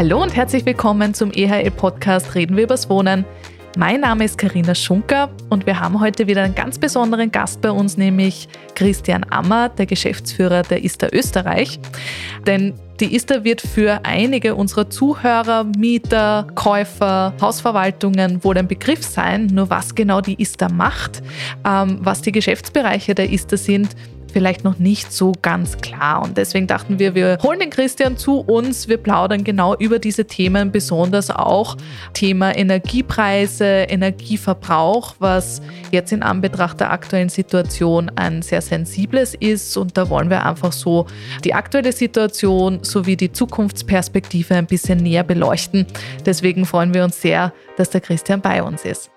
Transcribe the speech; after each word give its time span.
Hallo 0.00 0.22
und 0.22 0.34
herzlich 0.34 0.64
willkommen 0.64 1.12
zum 1.12 1.30
EHL-Podcast 1.30 2.34
Reden 2.34 2.56
wir 2.56 2.64
übers 2.64 2.88
Wohnen. 2.88 3.26
Mein 3.76 4.00
Name 4.00 4.24
ist 4.24 4.38
Karina 4.38 4.74
Schunker 4.74 5.28
und 5.50 5.66
wir 5.66 5.78
haben 5.78 6.00
heute 6.00 6.26
wieder 6.26 6.42
einen 6.42 6.54
ganz 6.54 6.78
besonderen 6.78 7.30
Gast 7.30 7.60
bei 7.60 7.70
uns, 7.70 7.98
nämlich 7.98 8.48
Christian 8.74 9.26
Ammer, 9.28 9.68
der 9.68 9.84
Geschäftsführer 9.84 10.62
der 10.62 10.82
ISTA 10.84 11.08
Österreich. 11.12 11.78
Denn 12.46 12.72
die 12.98 13.14
ISTA 13.14 13.44
wird 13.44 13.60
für 13.60 14.00
einige 14.02 14.54
unserer 14.54 14.88
Zuhörer, 14.88 15.64
Mieter, 15.64 16.46
Käufer, 16.54 17.34
Hausverwaltungen 17.38 18.42
wohl 18.42 18.56
ein 18.56 18.68
Begriff 18.68 19.04
sein. 19.04 19.48
Nur 19.52 19.68
was 19.68 19.94
genau 19.94 20.22
die 20.22 20.40
ISTA 20.40 20.70
macht, 20.70 21.22
ähm, 21.66 21.98
was 22.00 22.22
die 22.22 22.32
Geschäftsbereiche 22.32 23.14
der 23.14 23.30
ISTA 23.30 23.58
sind, 23.58 23.90
vielleicht 24.30 24.64
noch 24.64 24.78
nicht 24.78 25.12
so 25.12 25.32
ganz 25.42 25.78
klar. 25.78 26.22
Und 26.22 26.36
deswegen 26.36 26.66
dachten 26.66 26.98
wir, 26.98 27.14
wir 27.14 27.38
holen 27.42 27.60
den 27.60 27.70
Christian 27.70 28.16
zu 28.16 28.40
uns, 28.40 28.88
wir 28.88 28.96
plaudern 28.96 29.44
genau 29.44 29.74
über 29.76 29.98
diese 29.98 30.24
Themen, 30.24 30.72
besonders 30.72 31.30
auch 31.30 31.76
Thema 32.14 32.56
Energiepreise, 32.56 33.64
Energieverbrauch, 33.64 35.16
was 35.18 35.60
jetzt 35.90 36.12
in 36.12 36.22
Anbetracht 36.22 36.80
der 36.80 36.90
aktuellen 36.90 37.28
Situation 37.28 38.10
ein 38.16 38.42
sehr 38.42 38.62
sensibles 38.62 39.34
ist. 39.34 39.76
Und 39.76 39.96
da 39.96 40.08
wollen 40.08 40.30
wir 40.30 40.44
einfach 40.46 40.72
so 40.72 41.06
die 41.44 41.54
aktuelle 41.54 41.92
Situation 41.92 42.80
sowie 42.82 43.16
die 43.16 43.32
Zukunftsperspektive 43.32 44.54
ein 44.54 44.66
bisschen 44.66 44.98
näher 44.98 45.24
beleuchten. 45.24 45.86
Deswegen 46.24 46.66
freuen 46.66 46.94
wir 46.94 47.04
uns 47.04 47.20
sehr, 47.20 47.52
dass 47.76 47.90
der 47.90 48.00
Christian 48.00 48.40
bei 48.40 48.62
uns 48.62 48.84
ist. 48.84 49.10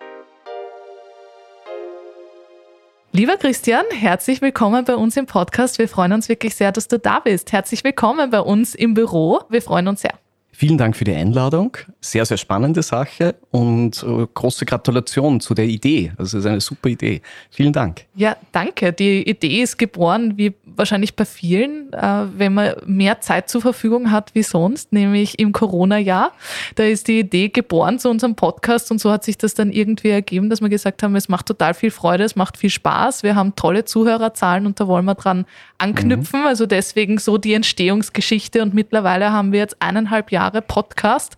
Lieber 3.15 3.37
Christian, 3.37 3.85
herzlich 3.91 4.41
willkommen 4.41 4.85
bei 4.85 4.95
uns 4.95 5.15
im 5.17 5.27
Podcast. 5.27 5.77
Wir 5.77 5.87
freuen 5.87 6.13
uns 6.13 6.29
wirklich 6.29 6.55
sehr, 6.55 6.71
dass 6.71 6.87
du 6.87 6.97
da 6.97 7.19
bist. 7.19 7.51
Herzlich 7.51 7.83
willkommen 7.83 8.31
bei 8.31 8.39
uns 8.39 8.73
im 8.73 8.95
Büro. 8.95 9.41
Wir 9.49 9.61
freuen 9.61 9.87
uns 9.87 10.01
sehr. 10.01 10.22
Vielen 10.55 10.77
Dank 10.77 10.95
für 10.95 11.03
die 11.03 11.15
Einladung. 11.15 11.75
Sehr, 11.99 12.25
sehr 12.27 12.37
spannende 12.37 12.83
Sache 12.83 13.33
und 13.49 14.03
äh, 14.03 14.27
große 14.31 14.65
Gratulation 14.65 15.39
zu 15.39 15.55
der 15.55 15.65
Idee. 15.65 16.11
Also 16.15 16.37
es 16.37 16.45
ist 16.45 16.49
eine 16.49 16.61
super 16.61 16.89
Idee. 16.89 17.23
Vielen 17.49 17.73
Dank. 17.73 18.05
Ja, 18.13 18.37
danke. 18.51 18.93
Die 18.93 19.27
Idee 19.27 19.63
ist 19.63 19.79
geboren, 19.79 20.37
wie 20.37 20.53
wahrscheinlich 20.63 21.15
bei 21.15 21.25
vielen, 21.25 21.91
äh, 21.93 22.25
wenn 22.37 22.53
man 22.53 22.75
mehr 22.85 23.19
Zeit 23.19 23.49
zur 23.49 23.61
Verfügung 23.61 24.11
hat 24.11 24.35
wie 24.35 24.43
sonst, 24.43 24.93
nämlich 24.93 25.39
im 25.39 25.53
Corona-Jahr. 25.53 26.31
Da 26.75 26.83
ist 26.83 27.07
die 27.07 27.19
Idee 27.19 27.49
geboren 27.49 27.97
zu 27.97 28.11
unserem 28.11 28.35
Podcast 28.35 28.91
und 28.91 29.01
so 29.01 29.09
hat 29.09 29.23
sich 29.23 29.39
das 29.39 29.55
dann 29.55 29.71
irgendwie 29.71 30.09
ergeben, 30.09 30.51
dass 30.51 30.61
wir 30.61 30.69
gesagt 30.69 31.01
haben, 31.01 31.15
es 31.15 31.29
macht 31.29 31.47
total 31.47 31.73
viel 31.73 31.89
Freude, 31.89 32.25
es 32.25 32.35
macht 32.35 32.57
viel 32.57 32.69
Spaß. 32.69 33.23
Wir 33.23 33.35
haben 33.35 33.55
tolle 33.55 33.85
Zuhörerzahlen 33.85 34.67
und 34.67 34.79
da 34.79 34.87
wollen 34.87 35.05
wir 35.05 35.15
dran 35.15 35.45
anknüpfen. 35.79 36.41
Mhm. 36.41 36.45
Also 36.45 36.67
deswegen 36.67 37.17
so 37.17 37.39
die 37.39 37.55
Entstehungsgeschichte 37.55 38.61
und 38.61 38.75
mittlerweile 38.75 39.31
haben 39.31 39.51
wir 39.51 39.59
jetzt 39.59 39.81
eineinhalb 39.81 40.31
Jahre 40.31 40.42
Jahre 40.43 40.61
Podcast 40.61 41.37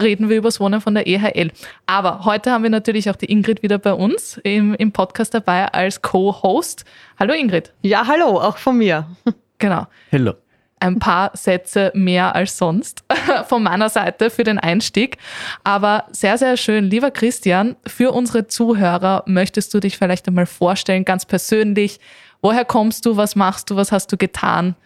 reden 0.00 0.30
wir 0.30 0.38
über 0.38 0.48
das 0.48 0.60
Wohnen 0.60 0.80
von 0.80 0.94
der 0.94 1.06
EHL. 1.06 1.50
Aber 1.84 2.24
heute 2.24 2.52
haben 2.52 2.62
wir 2.62 2.70
natürlich 2.70 3.10
auch 3.10 3.16
die 3.16 3.30
Ingrid 3.30 3.62
wieder 3.62 3.76
bei 3.76 3.92
uns 3.92 4.40
im, 4.44 4.74
im 4.74 4.92
Podcast 4.92 5.34
dabei 5.34 5.70
als 5.72 6.00
Co-Host. 6.00 6.86
Hallo 7.18 7.34
Ingrid. 7.34 7.74
Ja, 7.82 8.06
hallo, 8.06 8.40
auch 8.40 8.56
von 8.56 8.78
mir. 8.78 9.06
Genau. 9.58 9.86
Hallo 10.12 10.34
ein 10.80 10.98
paar 10.98 11.30
Sätze 11.34 11.90
mehr 11.94 12.36
als 12.36 12.58
sonst 12.58 13.04
von 13.48 13.62
meiner 13.62 13.88
Seite 13.88 14.28
für 14.28 14.44
den 14.44 14.58
Einstieg. 14.58 15.16
Aber 15.64 16.04
sehr, 16.12 16.36
sehr 16.36 16.58
schön. 16.58 16.90
Lieber 16.90 17.10
Christian, 17.10 17.76
für 17.86 18.12
unsere 18.12 18.48
Zuhörer 18.48 19.22
möchtest 19.24 19.72
du 19.72 19.80
dich 19.80 19.96
vielleicht 19.96 20.28
einmal 20.28 20.44
vorstellen, 20.44 21.06
ganz 21.06 21.24
persönlich. 21.24 21.98
Woher 22.42 22.66
kommst 22.66 23.06
du? 23.06 23.16
Was 23.16 23.34
machst 23.34 23.70
du? 23.70 23.76
Was 23.76 23.90
hast 23.92 24.12
du 24.12 24.18
getan? 24.18 24.76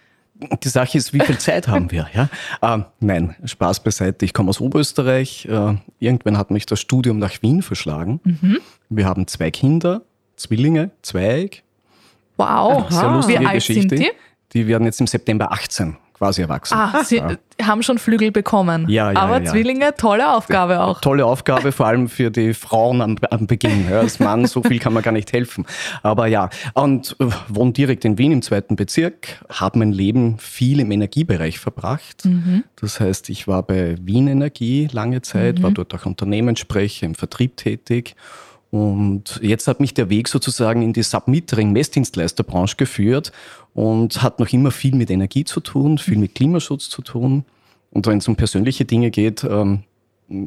Die 0.63 0.69
Sache 0.69 0.99
ist, 0.99 1.13
wie 1.13 1.21
viel 1.21 1.39
Zeit 1.39 1.69
haben 1.69 1.91
wir? 1.91 2.09
Ja? 2.15 2.29
Äh, 2.63 2.83
nein, 3.01 3.37
Spaß 3.45 3.83
beiseite. 3.83 4.25
Ich 4.25 4.33
komme 4.33 4.51
aus 4.51 4.61
Oberösterreich. 4.61 5.47
Äh, 5.47 5.75
irgendwann 5.99 6.39
hat 6.39 6.51
mich 6.51 6.67
das 6.67 6.81
Studium 6.81 7.19
nach 7.19 7.43
Wien 7.43 7.62
verschlagen. 7.62 8.21
Mhm. 8.25 8.59
Wir 8.89 9.06
haben 9.06 9.27
zwei 9.27 9.50
Kinder, 9.50 10.03
Zwillinge, 10.37 10.91
zweig. 11.03 11.62
Wow, 12.37 12.91
sehr 12.91 13.11
lustige 13.11 13.41
wie 13.41 13.47
alt 13.47 13.55
Geschichte. 13.55 13.97
sind 13.97 14.00
die? 14.00 14.11
Die 14.53 14.67
werden 14.67 14.84
jetzt 14.84 15.00
im 15.00 15.06
September 15.06 15.53
18 15.53 15.97
quasi 16.20 16.42
erwachsen. 16.42 16.75
Ah, 16.76 17.03
Sie 17.03 17.16
ja. 17.16 17.38
haben 17.62 17.82
schon 17.82 17.97
Flügel 17.97 18.31
bekommen. 18.31 18.91
Ja, 18.91 19.10
ja. 19.10 19.19
Aber 19.19 19.41
ja, 19.41 19.44
Zwillinge, 19.47 19.94
tolle 19.97 20.36
Aufgabe 20.36 20.82
auch. 20.82 21.00
Tolle 21.00 21.25
Aufgabe, 21.25 21.72
vor 21.72 21.86
allem 21.86 22.10
für 22.10 22.31
die 22.31 22.53
Frauen 22.53 23.00
am, 23.00 23.16
am 23.31 23.47
Beginn. 23.47 23.88
Ja, 23.91 24.00
als 24.00 24.20
Mann, 24.20 24.44
so 24.44 24.62
viel 24.62 24.78
kann 24.78 24.92
man 24.92 25.03
gar 25.03 25.12
nicht 25.12 25.32
helfen. 25.32 25.64
Aber 26.03 26.26
ja, 26.26 26.50
und 26.75 27.16
äh, 27.20 27.26
wohne 27.48 27.72
direkt 27.72 28.04
in 28.04 28.19
Wien 28.19 28.32
im 28.32 28.42
zweiten 28.42 28.76
Bezirk, 28.76 29.42
habe 29.48 29.78
mein 29.78 29.92
Leben 29.92 30.38
viel 30.38 30.81
im 30.81 30.91
Energiebereich 30.91 31.58
verbracht. 31.58 32.26
Mhm. 32.26 32.64
Das 32.76 33.00
heißt, 33.00 33.31
ich 33.31 33.48
war 33.48 33.62
bei 33.62 33.97
Wien 34.02 34.28
Energie 34.28 34.91
lange 34.92 35.22
Zeit, 35.22 35.58
mhm. 35.58 35.62
war 35.62 35.70
dort 35.70 35.94
auch 35.94 36.04
Unternehmenssprecher, 36.04 37.06
im 37.06 37.14
Vertrieb 37.14 37.56
tätig. 37.56 38.14
Und 38.70 39.41
jetzt 39.42 39.66
hat 39.66 39.81
mich 39.81 39.94
der 39.94 40.10
Weg 40.10 40.28
sozusagen 40.28 40.82
in 40.82 40.92
die 40.92 41.03
Submetering-Messdienstleisterbranche 41.03 42.76
geführt 42.76 43.32
und 43.75 44.22
hat 44.22 44.38
noch 44.38 44.48
immer 44.53 44.70
viel 44.70 44.94
mit 44.94 45.10
Energie 45.10 45.44
zu 45.44 45.60
tun, 45.60 45.98
viel 45.98 46.19
mit 46.19 46.36
Klimaschutz 46.36 46.88
zu 46.88 47.03
tun. 47.03 47.44
Und 47.91 48.06
wenn 48.06 48.19
es 48.19 48.28
um 48.28 48.36
persönliche 48.36 48.84
Dinge 48.84 49.10
geht, 49.10 49.42
ähm, 49.42 49.82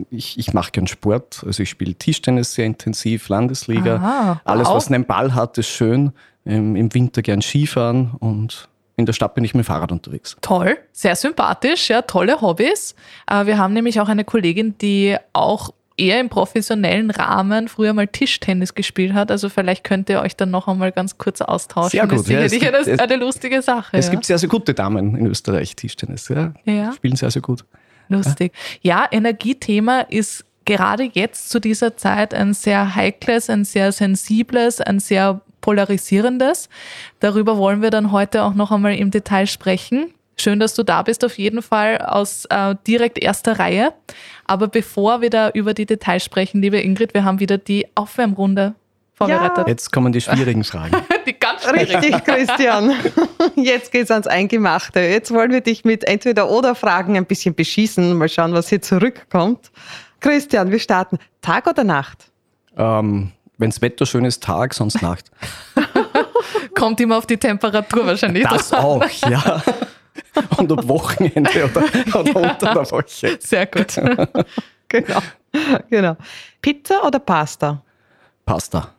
ich, 0.09 0.39
ich 0.39 0.53
mache 0.53 0.71
gern 0.71 0.87
Sport, 0.87 1.43
also 1.45 1.61
ich 1.61 1.69
spiele 1.69 1.93
Tischtennis 1.95 2.53
sehr 2.53 2.65
intensiv, 2.65 3.27
Landesliga. 3.27 3.97
Aha, 3.97 4.41
Alles, 4.45 4.69
was 4.69 4.87
einen 4.87 5.05
Ball 5.05 5.35
hat, 5.35 5.57
ist 5.57 5.67
schön. 5.67 6.13
Im 6.45 6.93
Winter 6.93 7.21
gern 7.21 7.41
Skifahren 7.41 8.11
und 8.19 8.67
in 8.95 9.05
der 9.05 9.13
Stadt 9.13 9.33
bin 9.33 9.43
ich 9.43 9.53
mit 9.53 9.63
dem 9.63 9.65
Fahrrad 9.65 9.91
unterwegs. 9.91 10.37
Toll, 10.41 10.77
sehr 10.91 11.15
sympathisch, 11.15 11.89
ja, 11.89 12.01
tolle 12.01 12.41
Hobbys. 12.41 12.95
Äh, 13.27 13.45
wir 13.45 13.57
haben 13.57 13.73
nämlich 13.73 13.99
auch 13.99 14.07
eine 14.07 14.23
Kollegin, 14.23 14.77
die 14.77 15.17
auch 15.33 15.73
eher 15.97 16.19
im 16.19 16.29
professionellen 16.29 17.11
Rahmen 17.11 17.67
früher 17.67 17.93
mal 17.93 18.07
Tischtennis 18.07 18.73
gespielt 18.73 19.13
hat. 19.13 19.31
Also 19.31 19.49
vielleicht 19.49 19.83
könnt 19.83 20.09
ihr 20.09 20.21
euch 20.21 20.35
dann 20.35 20.51
noch 20.51 20.67
einmal 20.67 20.91
ganz 20.91 21.17
kurz 21.17 21.41
austauschen. 21.41 21.91
Sehr 21.91 22.07
gut. 22.07 22.11
Das 22.11 22.21
ist 22.21 22.27
sicherlich 22.27 22.61
ja, 22.61 22.71
gibt, 22.71 22.89
eine, 22.89 22.99
eine, 22.99 23.15
lustige 23.17 23.61
Sache. 23.61 23.97
Es 23.97 24.05
ja. 24.05 24.11
gibt 24.11 24.25
sehr, 24.25 24.37
sehr 24.37 24.49
gute 24.49 24.73
Damen 24.73 25.15
in 25.15 25.27
Österreich, 25.27 25.75
Tischtennis. 25.75 26.27
Ja, 26.29 26.53
ja. 26.65 26.91
Spielen 26.93 27.15
sehr, 27.15 27.31
sehr 27.31 27.41
gut. 27.41 27.63
Lustig. 28.09 28.53
Ja, 28.81 29.07
Energiethema 29.09 30.01
ist 30.01 30.45
gerade 30.65 31.09
jetzt 31.13 31.49
zu 31.49 31.59
dieser 31.59 31.97
Zeit 31.97 32.33
ein 32.33 32.53
sehr 32.53 32.95
heikles, 32.95 33.49
ein 33.49 33.65
sehr 33.65 33.91
sensibles, 33.91 34.81
ein 34.81 34.99
sehr 34.99 35.41
polarisierendes. 35.61 36.69
Darüber 37.19 37.57
wollen 37.57 37.81
wir 37.81 37.89
dann 37.89 38.11
heute 38.11 38.43
auch 38.43 38.53
noch 38.53 38.71
einmal 38.71 38.95
im 38.95 39.11
Detail 39.11 39.47
sprechen. 39.47 40.13
Schön, 40.37 40.59
dass 40.59 40.73
du 40.73 40.83
da 40.83 41.03
bist, 41.03 41.23
auf 41.23 41.37
jeden 41.37 41.61
Fall 41.61 41.99
aus 41.99 42.45
äh, 42.45 42.75
direkt 42.87 43.21
erster 43.21 43.59
Reihe. 43.59 43.93
Aber 44.45 44.67
bevor 44.67 45.21
wir 45.21 45.29
da 45.29 45.49
über 45.49 45.73
die 45.73 45.85
Details 45.85 46.23
sprechen, 46.23 46.61
liebe 46.61 46.79
Ingrid, 46.79 47.13
wir 47.13 47.23
haben 47.23 47.39
wieder 47.39 47.57
die 47.57 47.87
Aufwärmrunde 47.95 48.75
vorbereitet. 49.13 49.57
Ja. 49.59 49.67
Jetzt 49.67 49.91
kommen 49.91 50.11
die 50.11 50.21
schwierigen 50.21 50.63
Fragen. 50.63 50.95
die 51.27 51.33
ganz 51.33 51.63
schwierigen. 51.63 51.95
Richtig, 51.95 52.23
Christian. 52.23 52.93
Jetzt 53.55 53.91
geht's 53.91 54.11
ans 54.11 54.27
Eingemachte. 54.27 54.99
Jetzt 54.99 55.31
wollen 55.31 55.51
wir 55.51 55.61
dich 55.61 55.85
mit 55.85 56.03
entweder 56.05 56.49
oder 56.49 56.75
Fragen 56.75 57.15
ein 57.15 57.25
bisschen 57.25 57.55
beschießen. 57.55 58.15
Mal 58.17 58.29
schauen, 58.29 58.53
was 58.53 58.69
hier 58.69 58.81
zurückkommt. 58.81 59.71
Christian, 60.19 60.71
wir 60.71 60.79
starten. 60.79 61.19
Tag 61.41 61.67
oder 61.67 61.83
Nacht? 61.83 62.31
Ähm, 62.77 63.31
Wenns 63.57 63.81
Wetter 63.81 64.05
schön 64.05 64.25
ist, 64.25 64.43
Tag, 64.43 64.73
sonst 64.73 65.01
Nacht. 65.01 65.31
Kommt 66.75 66.99
immer 66.99 67.17
auf 67.17 67.27
die 67.27 67.37
Temperatur 67.37 68.05
wahrscheinlich. 68.05 68.47
Das 68.47 68.69
dran. 68.69 68.83
auch, 68.83 69.05
ja. 69.29 69.61
und 70.57 70.71
am 70.71 70.87
Wochenende 70.87 71.65
oder, 71.65 72.19
oder 72.19 72.35
unter 72.35 72.73
der 72.73 72.91
Woche. 72.91 73.37
Sehr 73.39 73.65
gut. 73.65 73.95
genau. 74.87 75.19
genau. 75.89 76.17
Pizza 76.61 77.03
oder 77.05 77.19
Pasta? 77.19 77.81
Pasta. 78.45 78.89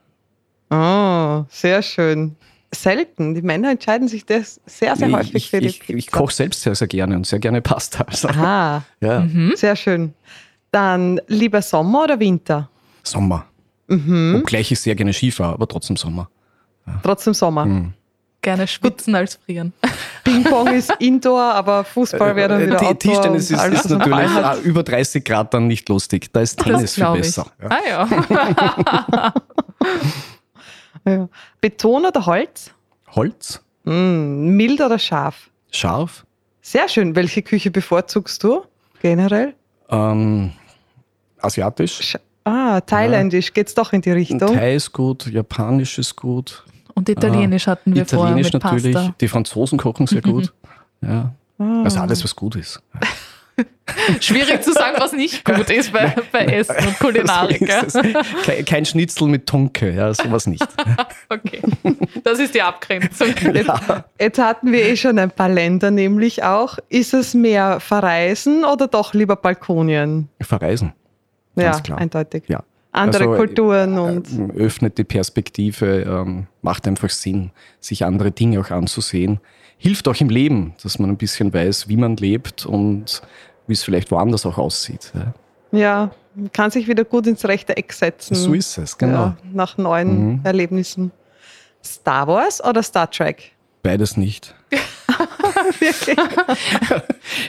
Oh, 0.71 1.45
sehr 1.49 1.83
schön. 1.83 2.37
Selten. 2.73 3.35
Die 3.35 3.43
Männer 3.43 3.71
entscheiden 3.71 4.09
sich 4.09 4.27
das 4.27 4.61
sehr, 4.67 4.97
sehr 4.97 5.13
häufig 5.13 5.35
ich, 5.35 5.51
für 5.51 5.61
die 5.61 5.69
ich, 5.69 5.81
Pizza. 5.81 5.99
Ich 5.99 6.11
koche 6.11 6.33
selbst 6.33 6.63
sehr, 6.63 6.75
sehr 6.75 6.89
gerne 6.89 7.15
und 7.17 7.27
sehr 7.27 7.39
gerne 7.39 7.63
Pasta. 7.63 8.05
Also, 8.05 8.29
Aha. 8.29 8.83
Ja. 9.01 9.21
Mhm. 9.21 9.53
Sehr 9.55 9.77
schön. 9.77 10.15
Dann 10.73 11.21
lieber 11.29 11.63
Sommer 11.63 12.05
oder 12.05 12.19
Winter? 12.19 12.69
Sommer. 13.05 13.47
Mhm. 13.87 14.37
Obgleich 14.41 14.73
ich 14.73 14.81
sehr 14.81 14.95
gerne 14.95 15.13
Skifahre, 15.13 15.53
aber 15.53 15.69
trotzdem 15.69 15.97
Sommer. 15.97 16.29
Ja. 16.87 17.01
Trotzdem 17.03 17.35
Sommer. 17.35 17.67
Mhm. 17.67 17.95
Gerne 18.45 18.67
schwitzen 18.67 19.15
als 19.15 19.37
frieren. 19.37 19.73
Ping-Pong 20.25 20.75
ist 20.75 20.93
Indoor, 20.99 21.55
aber 21.55 21.83
Fußball 21.83 22.37
wäre 22.37 22.51
dann 22.51 22.61
wieder 22.61 22.77
Die, 22.77 22.85
Outdoor. 22.85 23.13
Tischtennis 23.15 23.51
ist, 23.51 23.65
ist 23.65 23.89
natürlich 23.89 24.31
über 24.65 24.83
30 24.83 25.25
Grad 25.25 25.55
dann 25.55 25.67
nicht 25.67 25.89
lustig. 25.89 26.31
Da 26.31 26.43
ist 26.43 26.61
Tennis 26.61 26.95
viel 26.95 27.11
besser. 27.13 27.47
Ja. 27.63 27.69
Ah 27.71 27.81
ja. 27.89 29.35
ja. 31.11 31.29
Beton 31.63 32.05
oder 32.05 32.27
Holz? 32.27 32.71
Holz. 33.13 33.63
Mm, 33.85 34.51
mild 34.57 34.83
oder 34.83 34.99
scharf? 34.99 35.49
Scharf. 35.71 36.27
Sehr 36.61 36.87
schön. 36.91 37.17
Welche 37.17 37.41
Küche 37.41 37.71
bevorzugst 37.71 38.45
du 38.45 38.63
generell? 39.01 39.55
Ähm, 39.89 40.53
asiatisch. 41.41 41.99
Sch 41.99 42.19
ah, 42.45 42.83
thailändisch. 42.83 43.47
Ja. 43.47 43.53
Geht 43.55 43.69
es 43.69 43.75
doch 43.75 43.95
in 43.95 44.03
die 44.03 44.11
Richtung? 44.11 44.39
Thai 44.39 44.75
ist 44.75 44.93
gut, 44.93 45.27
japanisch 45.29 45.99
ist 45.99 46.15
gut. 46.15 46.63
Und 46.95 47.09
Italienisch 47.09 47.67
hatten 47.67 47.95
wir 47.95 48.03
Italienisch 48.03 48.49
vorher 48.51 48.61
mit 48.61 48.65
natürlich. 48.65 48.95
Pasta. 48.95 49.15
Die 49.21 49.29
Franzosen 49.29 49.79
kochen 49.79 50.07
sehr 50.07 50.23
gut. 50.23 50.53
Ja. 51.03 51.35
Ah. 51.59 51.83
Also 51.85 52.01
alles, 52.01 52.23
was 52.25 52.35
gut 52.35 52.57
ist. 52.57 52.83
Schwierig 54.21 54.63
zu 54.63 54.73
sagen, 54.73 54.97
was 54.99 55.13
nicht 55.13 55.45
gut 55.45 55.71
ist 55.71 55.93
bei, 55.93 56.15
bei 56.33 56.47
Essen 56.47 56.77
und 56.87 56.99
Kulinarik. 56.99 57.71
So 57.87 58.01
kein, 58.45 58.65
kein, 58.65 58.85
Schnitzel 58.85 59.29
mit 59.29 59.47
Tunke, 59.47 59.93
ja, 59.93 60.13
sowas 60.13 60.47
nicht. 60.47 60.67
Okay, 61.29 61.61
das 62.23 62.39
ist 62.39 62.55
die 62.55 62.63
Abgrenzung. 62.63 63.35
Ja. 63.55 64.05
Jetzt 64.19 64.39
hatten 64.39 64.73
wir 64.73 64.85
eh 64.85 64.97
schon 64.97 65.19
ein 65.19 65.31
paar 65.31 65.49
Länder, 65.49 65.91
nämlich 65.91 66.43
auch. 66.43 66.79
Ist 66.89 67.15
es 67.15 67.35
mehr 67.35 67.81
Verreisen 67.81 68.65
oder 68.65 68.89
doch 68.89 69.15
lieber 69.15 69.37
Balkonien? 69.37 70.29
Verreisen. 70.41 70.93
ja, 71.57 71.79
klar. 71.81 71.99
eindeutig. 71.99 72.45
Ja. 72.49 72.63
Andere 72.95 73.25
also, 73.25 73.37
Kulturen 73.37 73.99
und. 73.99 74.29
Äh, 74.57 74.59
öffnet 74.59 74.99
die 74.99 75.05
Perspektive, 75.05 76.03
ähm, 76.03 76.47
macht 76.63 76.87
einfach 76.87 77.11
Sinn, 77.11 77.51
sich 77.81 78.05
andere 78.05 78.31
Dinge 78.31 78.61
auch 78.61 78.71
anzusehen 78.71 79.41
hilft 79.85 80.09
auch 80.09 80.19
im 80.19 80.31
Leben, 80.31 80.75
dass 80.83 80.99
man 80.99 81.11
ein 81.11 81.17
bisschen 81.17 81.53
weiß, 81.53 81.89
wie 81.89 81.97
man 81.97 82.17
lebt 82.17 82.65
und 82.65 83.21
wie 83.67 83.75
es 83.75 83.83
vielleicht 83.83 84.11
woanders 84.11 84.47
auch 84.47 84.57
aussieht. 84.57 85.13
Ja, 85.73 86.11
kann 86.53 86.71
sich 86.71 86.89
wieder 86.89 87.05
gut 87.05 87.27
ins 87.27 87.45
rechte 87.45 87.77
Eck 87.77 87.93
setzen. 87.93 88.35
So 88.35 88.55
ist 88.55 88.79
es, 88.79 88.97
genau. 88.97 89.13
Ja, 89.13 89.37
nach 89.53 89.77
neuen 89.77 90.33
mhm. 90.33 90.41
Erlebnissen. 90.43 91.11
Star 91.85 92.27
Wars 92.27 92.65
oder 92.65 92.83
Star 92.83 93.11
Trek? 93.11 93.53
Beides 93.83 94.17
nicht. 94.17 94.55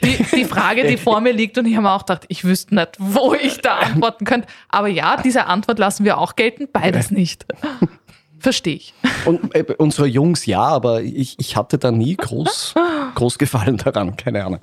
die, 0.03 0.25
die, 0.35 0.45
Frage, 0.45 0.87
die 0.87 0.97
vor 0.97 1.21
mir 1.21 1.33
liegt, 1.33 1.57
und 1.57 1.65
ich 1.65 1.75
habe 1.75 1.83
mir 1.83 1.93
auch 1.93 2.05
gedacht, 2.05 2.25
ich 2.27 2.43
wüsste 2.43 2.75
nicht, 2.75 2.91
wo 2.99 3.33
ich 3.33 3.61
da 3.61 3.77
antworten 3.77 4.25
könnte. 4.25 4.47
Aber 4.69 4.87
ja, 4.87 5.17
diese 5.21 5.45
Antwort 5.45 5.79
lassen 5.79 6.05
wir 6.05 6.17
auch 6.17 6.35
gelten, 6.35 6.67
beides 6.71 7.11
nicht. 7.11 7.45
Verstehe 8.39 8.75
ich. 8.75 8.93
Und 9.25 9.55
äh, 9.55 9.65
unsere 9.77 10.07
Jungs 10.07 10.45
ja, 10.45 10.61
aber 10.61 11.01
ich, 11.01 11.39
ich 11.39 11.55
hatte 11.55 11.77
da 11.77 11.91
nie 11.91 12.15
groß, 12.15 12.75
groß 13.15 13.37
Gefallen 13.37 13.77
daran, 13.77 14.15
keine 14.17 14.45
Ahnung. 14.45 14.59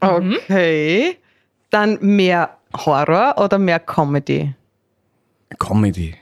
Okay. 0.00 1.18
Dann 1.70 1.98
mehr 2.00 2.58
Horror 2.74 3.34
oder 3.38 3.58
mehr 3.58 3.80
Comedy? 3.80 4.54
Comedy. 5.58 6.16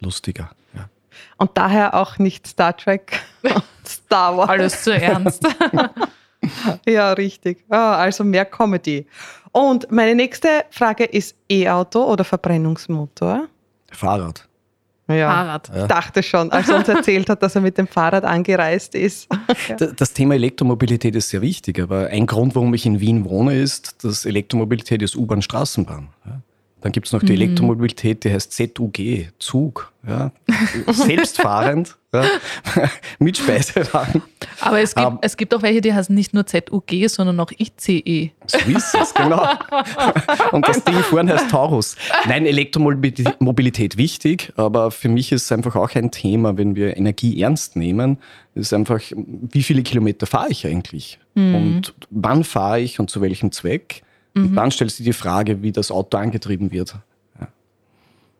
Lustiger, 0.00 0.50
ja. 0.74 0.88
Und 1.36 1.52
daher 1.54 1.94
auch 1.94 2.18
nicht 2.18 2.46
Star 2.46 2.76
Trek, 2.76 3.20
Star 3.86 4.36
Wars. 4.36 4.48
Alles 4.48 4.82
zu 4.82 4.94
ernst. 4.94 5.46
ja, 6.86 7.12
richtig. 7.12 7.64
Ah, 7.68 7.96
also 7.96 8.24
mehr 8.24 8.44
Comedy. 8.44 9.06
Und 9.52 9.90
meine 9.90 10.14
nächste 10.14 10.64
Frage 10.70 11.04
ist 11.04 11.36
E-Auto 11.48 12.04
oder 12.04 12.24
Verbrennungsmotor? 12.24 13.48
Fahrrad. 13.90 14.48
Ja, 15.08 15.30
Fahrrad. 15.30 15.70
Ich 15.76 15.84
dachte 15.84 16.22
schon, 16.22 16.50
als 16.52 16.68
er 16.68 16.76
uns 16.76 16.88
erzählt 16.88 17.28
hat, 17.28 17.42
dass 17.42 17.54
er 17.54 17.60
mit 17.60 17.76
dem 17.76 17.86
Fahrrad 17.86 18.24
angereist 18.24 18.94
ist. 18.94 19.28
Das 19.96 20.12
Thema 20.12 20.34
Elektromobilität 20.34 21.14
ist 21.14 21.28
sehr 21.28 21.42
wichtig, 21.42 21.80
aber 21.80 22.08
ein 22.08 22.26
Grund, 22.26 22.54
warum 22.54 22.72
ich 22.74 22.86
in 22.86 23.00
Wien 23.00 23.24
wohne, 23.24 23.54
ist, 23.54 24.04
dass 24.04 24.24
Elektromobilität 24.24 25.02
ist 25.02 25.16
U-Bahn-Straßenbahn. 25.16 26.08
Dann 26.82 26.90
gibt 26.90 27.06
es 27.06 27.12
noch 27.12 27.20
die 27.20 27.32
mhm. 27.32 27.42
Elektromobilität, 27.42 28.24
die 28.24 28.32
heißt 28.32 28.52
ZUG, 28.52 29.28
Zug. 29.38 29.92
Ja. 30.06 30.32
Selbstfahrend, 30.92 31.96
ja. 32.12 32.24
mit 33.20 33.36
Speisewagen. 33.38 34.20
Aber 34.60 34.80
es 34.80 34.96
gibt, 34.96 35.06
um, 35.06 35.18
es 35.22 35.36
gibt 35.36 35.54
auch 35.54 35.62
welche, 35.62 35.80
die 35.80 35.94
heißen 35.94 36.12
nicht 36.12 36.34
nur 36.34 36.44
ZUG, 36.44 37.08
sondern 37.08 37.38
auch 37.38 37.52
ICE. 37.52 38.32
So 38.46 38.58
ist 38.58 38.94
es, 39.00 39.14
genau. 39.14 39.48
Und 40.50 40.66
das 40.66 40.82
Ding 40.82 40.96
vorne 40.96 41.34
heißt 41.34 41.50
Taurus. 41.50 41.96
Nein, 42.26 42.46
Elektromobilität 42.46 43.96
wichtig, 43.96 44.52
aber 44.56 44.90
für 44.90 45.08
mich 45.08 45.30
ist 45.30 45.44
es 45.44 45.52
einfach 45.52 45.76
auch 45.76 45.94
ein 45.94 46.10
Thema, 46.10 46.58
wenn 46.58 46.74
wir 46.74 46.96
Energie 46.96 47.40
ernst 47.40 47.76
nehmen, 47.76 48.18
ist 48.56 48.74
einfach, 48.74 49.00
wie 49.16 49.62
viele 49.62 49.82
Kilometer 49.82 50.26
fahre 50.26 50.50
ich 50.50 50.66
eigentlich? 50.66 51.20
Mhm. 51.34 51.54
Und 51.54 51.94
wann 52.10 52.42
fahre 52.42 52.80
ich 52.80 52.98
und 52.98 53.08
zu 53.08 53.20
welchem 53.20 53.52
Zweck? 53.52 54.02
Mhm. 54.34 54.44
Und 54.44 54.54
dann 54.54 54.70
stellst 54.70 54.98
du 54.98 55.04
die 55.04 55.12
Frage, 55.12 55.62
wie 55.62 55.72
das 55.72 55.90
Auto 55.90 56.16
angetrieben 56.18 56.70
wird. 56.70 56.96
Ja. 57.38 57.48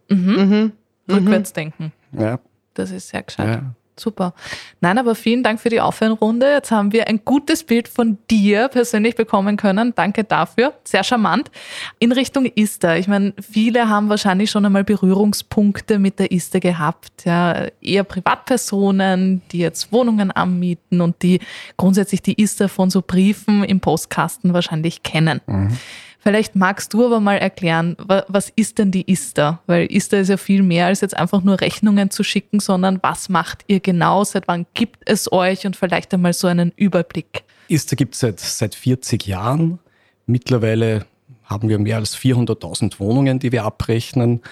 Mhm. 0.08 0.50
Mhm. 0.50 0.72
Rückwärts 1.10 1.52
denken. 1.52 1.92
Ja. 2.12 2.38
Das 2.74 2.90
ist 2.90 3.08
sehr 3.08 3.22
gescheit. 3.22 3.48
Ja. 3.48 3.74
Super. 3.98 4.32
Nein, 4.80 4.96
aber 4.96 5.14
vielen 5.14 5.42
Dank 5.42 5.60
für 5.60 5.68
die 5.68 5.80
Aufwärmrunde. 5.80 6.50
Jetzt 6.50 6.70
haben 6.70 6.92
wir 6.92 7.08
ein 7.08 7.20
gutes 7.24 7.62
Bild 7.62 7.88
von 7.88 8.16
dir 8.30 8.68
persönlich 8.68 9.16
bekommen 9.16 9.58
können. 9.58 9.94
Danke 9.94 10.24
dafür. 10.24 10.72
Sehr 10.84 11.04
charmant. 11.04 11.50
In 11.98 12.10
Richtung 12.10 12.46
Ista. 12.46 12.96
Ich 12.96 13.06
meine, 13.06 13.34
viele 13.40 13.90
haben 13.90 14.08
wahrscheinlich 14.08 14.50
schon 14.50 14.64
einmal 14.64 14.84
Berührungspunkte 14.84 15.98
mit 15.98 16.18
der 16.18 16.32
Ista 16.32 16.58
gehabt. 16.58 17.24
Ja, 17.24 17.66
eher 17.82 18.04
Privatpersonen, 18.04 19.42
die 19.52 19.58
jetzt 19.58 19.92
Wohnungen 19.92 20.30
anmieten 20.30 21.02
und 21.02 21.22
die 21.22 21.40
grundsätzlich 21.76 22.22
die 22.22 22.40
Ista 22.40 22.68
von 22.68 22.88
so 22.88 23.02
Briefen 23.02 23.62
im 23.62 23.80
Postkasten 23.80 24.54
wahrscheinlich 24.54 25.02
kennen. 25.02 25.42
Mhm. 25.46 25.78
Vielleicht 26.22 26.54
magst 26.54 26.94
du 26.94 27.04
aber 27.04 27.19
mal 27.19 27.36
erklären, 27.38 27.96
was 27.98 28.52
ist 28.54 28.78
denn 28.78 28.92
die 28.92 29.10
ISTA? 29.10 29.60
Weil 29.66 29.90
ISTA 29.90 30.19
ist 30.19 30.28
ja 30.28 30.36
viel 30.36 30.62
mehr 30.62 30.86
als 30.86 31.00
jetzt 31.00 31.16
einfach 31.16 31.42
nur 31.42 31.60
Rechnungen 31.60 32.10
zu 32.10 32.22
schicken, 32.22 32.60
sondern 32.60 33.00
was 33.02 33.28
macht 33.28 33.64
ihr 33.66 33.80
genau? 33.80 34.22
Seit 34.22 34.46
wann 34.46 34.66
gibt 34.74 35.00
es 35.04 35.32
euch? 35.32 35.66
Und 35.66 35.74
vielleicht 35.74 36.14
einmal 36.14 36.32
so 36.32 36.46
einen 36.46 36.72
Überblick. 36.76 37.42
ISTA 37.66 37.96
gibt 37.96 38.14
es 38.14 38.20
seit, 38.20 38.38
seit 38.38 38.76
40 38.76 39.26
Jahren. 39.26 39.80
Mittlerweile 40.26 41.06
haben 41.42 41.69
wir 41.69 41.80
mehr 41.80 41.96
als 41.96 42.16
400.000 42.16 43.00
Wohnungen, 43.00 43.40
die 43.40 43.50
wir 43.50 43.64
abrechnen. 43.64 44.42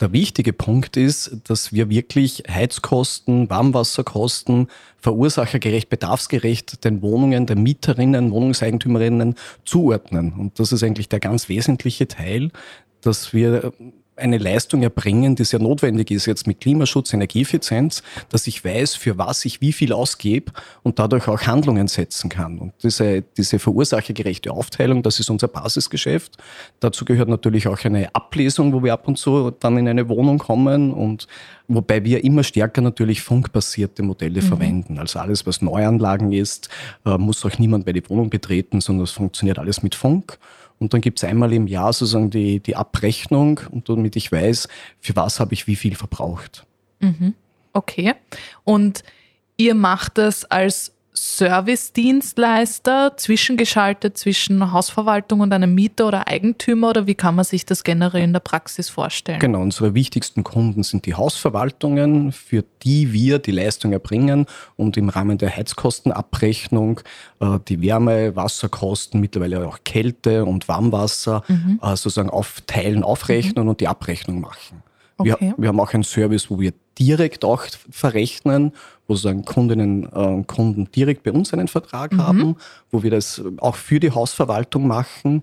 Der 0.00 0.12
wichtige 0.12 0.54
Punkt 0.54 0.96
ist, 0.96 1.36
dass 1.44 1.74
wir 1.74 1.90
wirklich 1.90 2.44
Heizkosten, 2.48 3.50
Warmwasserkosten 3.50 4.68
verursachergerecht, 4.96 5.90
bedarfsgerecht 5.90 6.84
den 6.84 7.02
Wohnungen 7.02 7.44
der 7.44 7.56
Mieterinnen, 7.56 8.30
Wohnungseigentümerinnen 8.30 9.34
zuordnen. 9.66 10.32
Und 10.32 10.58
das 10.58 10.72
ist 10.72 10.82
eigentlich 10.82 11.10
der 11.10 11.20
ganz 11.20 11.50
wesentliche 11.50 12.08
Teil, 12.08 12.50
dass 13.02 13.34
wir 13.34 13.74
eine 14.20 14.38
Leistung 14.38 14.82
erbringen, 14.82 15.36
die 15.36 15.44
sehr 15.44 15.60
notwendig 15.60 16.10
ist 16.10 16.26
jetzt 16.26 16.46
mit 16.46 16.60
Klimaschutz, 16.60 17.12
Energieeffizienz, 17.12 18.02
dass 18.28 18.46
ich 18.46 18.64
weiß, 18.64 18.94
für 18.94 19.18
was 19.18 19.44
ich 19.44 19.60
wie 19.60 19.72
viel 19.72 19.92
ausgebe 19.92 20.52
und 20.82 20.98
dadurch 20.98 21.28
auch 21.28 21.42
Handlungen 21.42 21.88
setzen 21.88 22.30
kann. 22.30 22.58
Und 22.58 22.72
diese, 22.82 23.22
diese 23.22 23.58
verursachergerechte 23.58 24.52
Aufteilung, 24.52 25.02
das 25.02 25.20
ist 25.20 25.30
unser 25.30 25.48
Basisgeschäft. 25.48 26.36
Dazu 26.80 27.04
gehört 27.04 27.28
natürlich 27.28 27.68
auch 27.68 27.84
eine 27.84 28.14
Ablesung, 28.14 28.72
wo 28.72 28.82
wir 28.82 28.92
ab 28.92 29.08
und 29.08 29.16
zu 29.16 29.50
dann 29.50 29.76
in 29.78 29.88
eine 29.88 30.08
Wohnung 30.08 30.38
kommen 30.38 30.92
und 30.92 31.26
wobei 31.68 32.04
wir 32.04 32.24
immer 32.24 32.44
stärker 32.44 32.80
natürlich 32.80 33.22
funkbasierte 33.22 34.02
Modelle 34.02 34.42
mhm. 34.42 34.46
verwenden. 34.46 34.98
Also 34.98 35.18
alles, 35.18 35.46
was 35.46 35.62
Neuanlagen 35.62 36.32
ist, 36.32 36.68
äh, 37.06 37.16
muss 37.16 37.44
auch 37.44 37.58
niemand 37.58 37.86
bei 37.86 37.92
die 37.92 38.08
Wohnung 38.08 38.30
betreten, 38.30 38.80
sondern 38.80 39.04
es 39.04 39.12
funktioniert 39.12 39.58
alles 39.58 39.82
mit 39.82 39.94
Funk. 39.94 40.38
Und 40.80 40.94
dann 40.94 41.02
gibt 41.02 41.18
es 41.18 41.24
einmal 41.24 41.52
im 41.52 41.66
Jahr 41.66 41.92
sozusagen 41.92 42.30
die, 42.30 42.58
die 42.58 42.74
Abrechnung, 42.74 43.60
und 43.70 43.88
damit 43.88 44.16
ich 44.16 44.32
weiß, 44.32 44.66
für 44.98 45.14
was 45.14 45.38
habe 45.38 45.54
ich 45.54 45.66
wie 45.66 45.76
viel 45.76 45.94
verbraucht. 45.94 46.66
Mhm. 47.00 47.34
Okay. 47.72 48.14
Und 48.64 49.04
ihr 49.56 49.74
macht 49.74 50.18
das 50.18 50.44
als 50.46 50.92
Service-Dienstleister 51.20 53.12
zwischengeschaltet 53.18 54.16
zwischen 54.16 54.72
Hausverwaltung 54.72 55.40
und 55.40 55.52
einem 55.52 55.74
Mieter 55.74 56.08
oder 56.08 56.28
Eigentümer 56.28 56.88
oder 56.88 57.06
wie 57.06 57.14
kann 57.14 57.34
man 57.34 57.44
sich 57.44 57.66
das 57.66 57.84
generell 57.84 58.22
in 58.22 58.32
der 58.32 58.40
Praxis 58.40 58.88
vorstellen? 58.88 59.38
Genau, 59.38 59.60
unsere 59.60 59.92
wichtigsten 59.92 60.44
Kunden 60.44 60.82
sind 60.82 61.04
die 61.04 61.12
Hausverwaltungen, 61.14 62.32
für 62.32 62.64
die 62.82 63.12
wir 63.12 63.38
die 63.38 63.50
Leistung 63.50 63.92
erbringen 63.92 64.46
und 64.76 64.96
im 64.96 65.10
Rahmen 65.10 65.36
der 65.36 65.54
Heizkostenabrechnung 65.54 67.02
äh, 67.40 67.58
die 67.68 67.82
Wärme, 67.82 68.34
Wasserkosten, 68.34 69.20
mittlerweile 69.20 69.68
auch 69.68 69.80
Kälte 69.84 70.46
und 70.46 70.68
Warmwasser 70.68 71.42
mhm. 71.48 71.80
äh, 71.82 71.88
sozusagen 71.88 72.30
aufteilen, 72.30 73.04
aufrechnen 73.04 73.64
mhm. 73.64 73.70
und 73.70 73.80
die 73.80 73.88
Abrechnung 73.88 74.40
machen. 74.40 74.82
Okay. 75.20 75.36
Wir, 75.38 75.54
wir, 75.56 75.68
haben 75.68 75.80
auch 75.80 75.92
einen 75.92 76.04
Service, 76.04 76.50
wo 76.50 76.58
wir 76.58 76.72
direkt 76.98 77.44
auch 77.44 77.64
verrechnen, 77.90 78.72
wo 79.06 79.14
sozusagen 79.14 79.44
Kundinnen 79.44 80.06
und 80.06 80.40
äh, 80.40 80.44
Kunden 80.44 80.90
direkt 80.92 81.22
bei 81.22 81.32
uns 81.32 81.52
einen 81.52 81.68
Vertrag 81.68 82.12
mhm. 82.12 82.22
haben, 82.22 82.56
wo 82.90 83.02
wir 83.02 83.10
das 83.10 83.42
auch 83.58 83.76
für 83.76 84.00
die 84.00 84.10
Hausverwaltung 84.10 84.86
machen. 84.86 85.42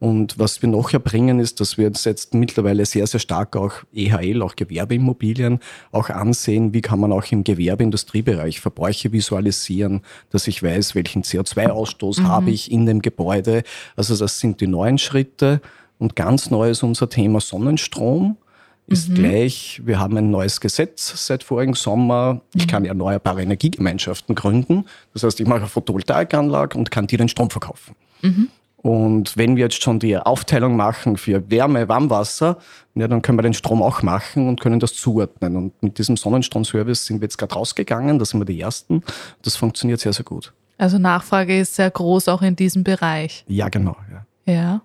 Und 0.00 0.38
was 0.38 0.60
wir 0.60 0.68
noch 0.68 0.92
erbringen, 0.92 1.40
ist, 1.40 1.60
dass 1.60 1.78
wir 1.78 1.86
uns 1.86 2.04
jetzt 2.04 2.34
mittlerweile 2.34 2.84
sehr, 2.84 3.06
sehr 3.06 3.20
stark 3.20 3.56
auch 3.56 3.72
EHL, 3.94 4.42
auch 4.42 4.54
Gewerbeimmobilien, 4.54 5.60
auch 5.92 6.10
ansehen, 6.10 6.74
wie 6.74 6.82
kann 6.82 7.00
man 7.00 7.12
auch 7.12 7.24
im 7.30 7.42
Gewerbeindustriebereich 7.42 8.60
Verbräuche 8.60 9.12
visualisieren, 9.12 10.02
dass 10.30 10.46
ich 10.46 10.62
weiß, 10.62 10.94
welchen 10.94 11.22
CO2-Ausstoß 11.22 12.20
mhm. 12.20 12.28
habe 12.28 12.50
ich 12.50 12.70
in 12.70 12.84
dem 12.84 13.00
Gebäude. 13.00 13.62
Also 13.96 14.16
das 14.16 14.40
sind 14.40 14.60
die 14.60 14.66
neuen 14.66 14.98
Schritte. 14.98 15.60
Und 15.98 16.16
ganz 16.16 16.50
neu 16.50 16.70
ist 16.70 16.82
unser 16.82 17.08
Thema 17.08 17.40
Sonnenstrom 17.40 18.36
ist 18.86 19.08
mhm. 19.08 19.14
gleich, 19.14 19.80
wir 19.84 19.98
haben 19.98 20.16
ein 20.16 20.30
neues 20.30 20.60
Gesetz 20.60 21.26
seit 21.26 21.42
vorigen 21.42 21.74
Sommer. 21.74 22.40
Ich 22.54 22.66
mhm. 22.66 22.70
kann 22.70 22.84
erneuerbare 22.84 23.42
Energiegemeinschaften 23.42 24.34
gründen. 24.34 24.84
Das 25.12 25.22
heißt, 25.22 25.40
ich 25.40 25.46
mache 25.46 25.60
eine 25.60 25.68
Photovoltaikanlage 25.68 26.76
und 26.76 26.90
kann 26.90 27.06
dir 27.06 27.18
den 27.18 27.28
Strom 27.28 27.50
verkaufen. 27.50 27.94
Mhm. 28.22 28.48
Und 28.76 29.38
wenn 29.38 29.56
wir 29.56 29.64
jetzt 29.64 29.82
schon 29.82 29.98
die 29.98 30.18
Aufteilung 30.18 30.76
machen 30.76 31.16
für 31.16 31.50
Wärme, 31.50 31.88
Warmwasser, 31.88 32.58
ja, 32.94 33.08
dann 33.08 33.22
können 33.22 33.38
wir 33.38 33.42
den 33.42 33.54
Strom 33.54 33.82
auch 33.82 34.02
machen 34.02 34.46
und 34.46 34.60
können 34.60 34.78
das 34.78 34.92
zuordnen. 34.92 35.56
Und 35.56 35.82
mit 35.82 35.96
diesem 35.96 36.18
Sonnenstromservice 36.18 37.06
sind 37.06 37.22
wir 37.22 37.24
jetzt 37.24 37.38
gerade 37.38 37.54
rausgegangen, 37.54 38.18
da 38.18 38.26
sind 38.26 38.40
wir 38.40 38.44
die 38.44 38.60
Ersten. 38.60 39.02
Das 39.40 39.56
funktioniert 39.56 40.00
sehr, 40.00 40.12
sehr 40.12 40.26
gut. 40.26 40.52
Also 40.76 40.98
Nachfrage 40.98 41.58
ist 41.58 41.76
sehr 41.76 41.90
groß 41.90 42.28
auch 42.28 42.42
in 42.42 42.56
diesem 42.56 42.84
Bereich. 42.84 43.46
Ja, 43.48 43.70
genau. 43.70 43.96
Ja. 44.12 44.26
Ja, 44.52 44.82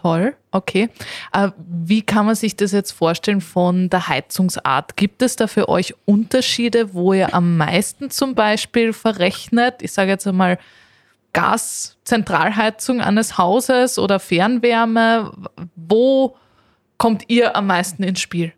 toll. 0.00 0.34
Okay. 0.50 0.88
Äh, 1.32 1.50
wie 1.68 2.02
kann 2.02 2.26
man 2.26 2.34
sich 2.34 2.56
das 2.56 2.72
jetzt 2.72 2.92
vorstellen 2.92 3.40
von 3.40 3.90
der 3.90 4.08
Heizungsart? 4.08 4.96
Gibt 4.96 5.22
es 5.22 5.36
da 5.36 5.46
für 5.46 5.68
euch 5.68 5.94
Unterschiede, 6.04 6.94
wo 6.94 7.12
ihr 7.12 7.34
am 7.34 7.56
meisten 7.56 8.10
zum 8.10 8.34
Beispiel 8.34 8.92
verrechnet? 8.92 9.82
Ich 9.82 9.92
sage 9.92 10.10
jetzt 10.10 10.26
einmal 10.26 10.58
Gaszentralheizung 11.32 13.00
eines 13.00 13.38
Hauses 13.38 13.98
oder 13.98 14.18
Fernwärme. 14.18 15.32
Wo 15.76 16.36
kommt 16.98 17.24
ihr 17.28 17.56
am 17.56 17.66
meisten 17.66 18.02
ins 18.02 18.20
Spiel? 18.20 18.52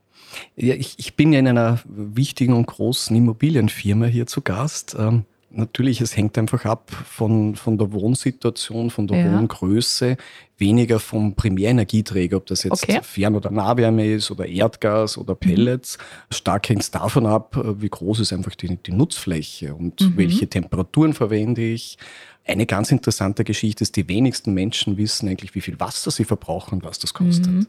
Ja, 0.57 0.75
ich, 0.75 0.99
ich 0.99 1.15
bin 1.15 1.33
ja 1.33 1.41
in 1.41 1.49
einer 1.49 1.81
wichtigen 1.85 2.55
und 2.55 2.67
großen 2.67 3.15
Immobilienfirma 3.15 4.07
hier 4.07 4.27
zu 4.27 4.41
Gast. 4.41 4.97
Ähm, 4.99 5.27
natürlich, 5.55 6.01
es 6.01 6.17
hängt 6.17 6.37
einfach 6.39 6.65
ab 6.65 6.91
von, 6.91 7.57
von 7.57 7.79
der 7.79 7.93
Wohnsituation, 7.93 8.91
von 8.91 9.07
der 9.07 9.25
ja. 9.25 9.33
Wohngröße, 9.33 10.17
weniger 10.59 11.01
vom 11.01 11.35
Primärenergieträger, 11.35 12.37
ob 12.37 12.47
das 12.47 12.63
jetzt 12.63 12.83
okay. 12.83 13.01
Fern- 13.03 13.35
oder 13.35 13.51
Nahwärme 13.51 14.07
ist 14.07 14.31
oder 14.31 14.47
Erdgas 14.47 15.19
oder 15.19 15.35
Pellets. 15.35 15.99
Mhm. 15.99 16.35
Stark 16.35 16.69
hängt 16.69 16.83
es 16.83 16.91
davon 16.91 17.27
ab, 17.27 17.57
wie 17.81 17.89
groß 17.89 18.21
ist 18.21 18.33
einfach 18.33 18.55
die, 18.55 18.77
die 18.77 18.93
Nutzfläche 18.93 19.75
und 19.75 20.01
mhm. 20.01 20.17
welche 20.17 20.49
Temperaturen 20.49 21.15
verwende 21.15 21.63
ich. 21.63 21.99
Eine 22.45 22.67
ganz 22.67 22.91
interessante 22.91 23.45
Geschichte 23.45 23.83
ist, 23.83 23.97
die 23.97 24.09
wenigsten 24.09 24.53
Menschen 24.53 24.97
wissen 24.97 25.29
eigentlich, 25.29 25.55
wie 25.55 25.61
viel 25.61 25.79
Wasser 25.79 26.11
sie 26.11 26.25
verbrauchen 26.25 26.77
und 26.77 26.85
was 26.85 26.99
das 26.99 27.15
kostet. 27.15 27.53
Mhm. 27.53 27.67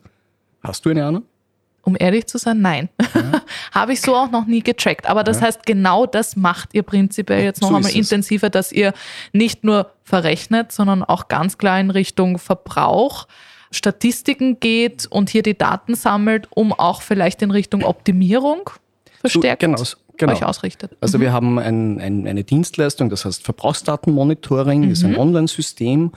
Hast 0.61 0.85
du 0.85 0.89
eine 0.89 1.05
Ahnung? 1.05 1.23
Um 1.85 1.97
ehrlich 1.99 2.27
zu 2.27 2.37
sein, 2.37 2.61
nein. 2.61 2.89
Ja. 3.13 3.41
Habe 3.73 3.93
ich 3.93 4.01
so 4.01 4.15
auch 4.15 4.31
noch 4.31 4.45
nie 4.45 4.61
getrackt. 4.61 5.09
Aber 5.09 5.23
das 5.23 5.41
ja. 5.41 5.47
heißt, 5.47 5.65
genau 5.65 6.05
das 6.05 6.37
macht 6.37 6.73
ihr 6.73 6.83
prinzipiell 6.83 7.43
jetzt 7.43 7.61
noch 7.61 7.69
so 7.69 7.75
einmal 7.75 7.91
intensiver, 7.91 8.49
dass 8.49 8.71
ihr 8.71 8.93
nicht 9.33 9.65
nur 9.65 9.91
verrechnet, 10.03 10.71
sondern 10.71 11.03
auch 11.03 11.27
ganz 11.27 11.57
klar 11.57 11.79
in 11.79 11.89
Richtung 11.89 12.37
Verbrauch, 12.37 13.27
Statistiken 13.71 14.59
geht 14.59 15.07
und 15.07 15.29
hier 15.29 15.43
die 15.43 15.57
Daten 15.57 15.95
sammelt, 15.95 16.47
um 16.51 16.71
auch 16.71 17.01
vielleicht 17.01 17.41
in 17.41 17.51
Richtung 17.51 17.83
Optimierung 17.83 18.69
verstärkt 19.19 19.61
so, 19.61 19.67
genau, 19.67 19.83
genau. 20.17 20.33
euch 20.33 20.45
ausrichtet. 20.45 20.91
Also 21.01 21.17
mhm. 21.17 21.21
wir 21.21 21.33
haben 21.33 21.59
ein, 21.59 21.99
ein, 21.99 22.27
eine 22.27 22.43
Dienstleistung, 22.43 23.09
das 23.09 23.25
heißt 23.25 23.43
Verbrauchsdatenmonitoring, 23.43 24.85
mhm. 24.85 24.91
ist 24.91 25.03
ein 25.03 25.11
mhm. 25.11 25.19
Online-System, 25.19 26.11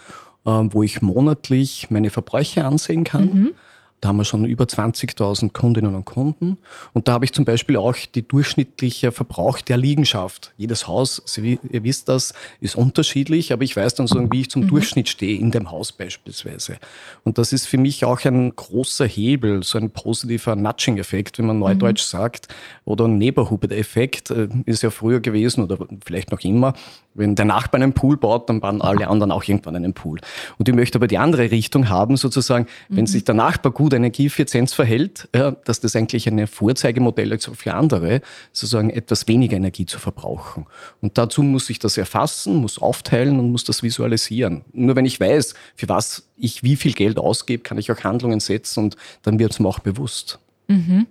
äh, 0.44 0.50
wo 0.50 0.82
ich 0.82 1.02
monatlich 1.02 1.90
meine 1.90 2.10
Verbräuche 2.10 2.64
ansehen 2.64 3.04
kann. 3.04 3.24
Mhm. 3.24 3.54
Da 4.00 4.10
haben 4.10 4.18
wir 4.18 4.24
schon 4.24 4.44
über 4.44 4.64
20.000 4.64 5.52
Kundinnen 5.52 5.94
und 5.94 6.04
Kunden. 6.04 6.58
Und 6.92 7.08
da 7.08 7.12
habe 7.12 7.24
ich 7.24 7.32
zum 7.32 7.46
Beispiel 7.46 7.76
auch 7.76 7.96
die 8.14 8.26
durchschnittliche 8.26 9.10
Verbrauch 9.10 9.60
der 9.62 9.78
Liegenschaft. 9.78 10.52
Jedes 10.58 10.86
Haus, 10.86 11.22
Sie, 11.24 11.58
ihr 11.70 11.82
wisst 11.82 12.10
das, 12.10 12.34
ist 12.60 12.76
unterschiedlich, 12.76 13.54
aber 13.54 13.62
ich 13.62 13.74
weiß 13.74 13.94
dann 13.94 14.06
so, 14.06 14.30
wie 14.30 14.42
ich 14.42 14.50
zum 14.50 14.64
mhm. 14.64 14.68
Durchschnitt 14.68 15.08
stehe 15.08 15.38
in 15.38 15.50
dem 15.50 15.70
Haus 15.70 15.92
beispielsweise. 15.92 16.76
Und 17.24 17.38
das 17.38 17.54
ist 17.54 17.66
für 17.66 17.78
mich 17.78 18.04
auch 18.04 18.22
ein 18.24 18.54
großer 18.54 19.06
Hebel, 19.06 19.62
so 19.62 19.78
ein 19.78 19.90
positiver 19.90 20.56
Nudging-Effekt, 20.56 21.38
wie 21.38 21.42
man 21.42 21.58
neudeutsch 21.58 22.02
mhm. 22.02 22.18
sagt, 22.18 22.48
oder 22.84 23.06
ein 23.06 23.16
Neighborhood-Effekt 23.16 24.30
äh, 24.30 24.48
ist 24.66 24.82
ja 24.82 24.90
früher 24.90 25.20
gewesen 25.20 25.64
oder 25.64 25.78
vielleicht 26.04 26.32
noch 26.32 26.40
immer. 26.40 26.74
Wenn 27.14 27.34
der 27.34 27.46
Nachbar 27.46 27.80
einen 27.80 27.94
Pool 27.94 28.18
baut, 28.18 28.50
dann 28.50 28.60
bauen 28.60 28.82
alle 28.82 29.08
anderen 29.08 29.32
auch 29.32 29.44
irgendwann 29.44 29.74
einen 29.74 29.94
Pool. 29.94 30.20
Und 30.58 30.68
ich 30.68 30.74
möchte 30.74 30.98
aber 30.98 31.06
die 31.06 31.16
andere 31.16 31.50
Richtung 31.50 31.88
haben, 31.88 32.18
sozusagen, 32.18 32.66
wenn 32.90 33.04
mhm. 33.04 33.06
sich 33.06 33.24
der 33.24 33.34
Nachbar 33.34 33.72
gut 33.72 33.85
Energieeffizienz 33.94 34.74
verhält, 34.74 35.28
ja, 35.34 35.52
dass 35.52 35.80
das 35.80 35.94
eigentlich 35.94 36.26
ein 36.26 36.46
Vorzeigemodell 36.46 37.32
ist 37.32 37.50
für 37.54 37.74
andere, 37.74 38.20
sozusagen 38.52 38.90
etwas 38.90 39.28
weniger 39.28 39.56
Energie 39.56 39.86
zu 39.86 39.98
verbrauchen. 39.98 40.66
Und 41.00 41.18
dazu 41.18 41.42
muss 41.42 41.70
ich 41.70 41.78
das 41.78 41.96
erfassen, 41.96 42.56
muss 42.56 42.78
aufteilen 42.78 43.38
und 43.38 43.52
muss 43.52 43.64
das 43.64 43.82
visualisieren. 43.82 44.64
Nur 44.72 44.96
wenn 44.96 45.06
ich 45.06 45.20
weiß, 45.20 45.54
für 45.74 45.88
was 45.88 46.28
ich 46.36 46.62
wie 46.62 46.76
viel 46.76 46.92
Geld 46.92 47.18
ausgebe, 47.18 47.62
kann 47.62 47.78
ich 47.78 47.92
auch 47.92 48.02
Handlungen 48.02 48.40
setzen 48.40 48.84
und 48.84 48.96
dann 49.22 49.38
wird 49.38 49.52
es 49.52 49.60
mir 49.60 49.68
auch 49.68 49.78
bewusst. 49.78 50.38
Mhm. 50.68 51.06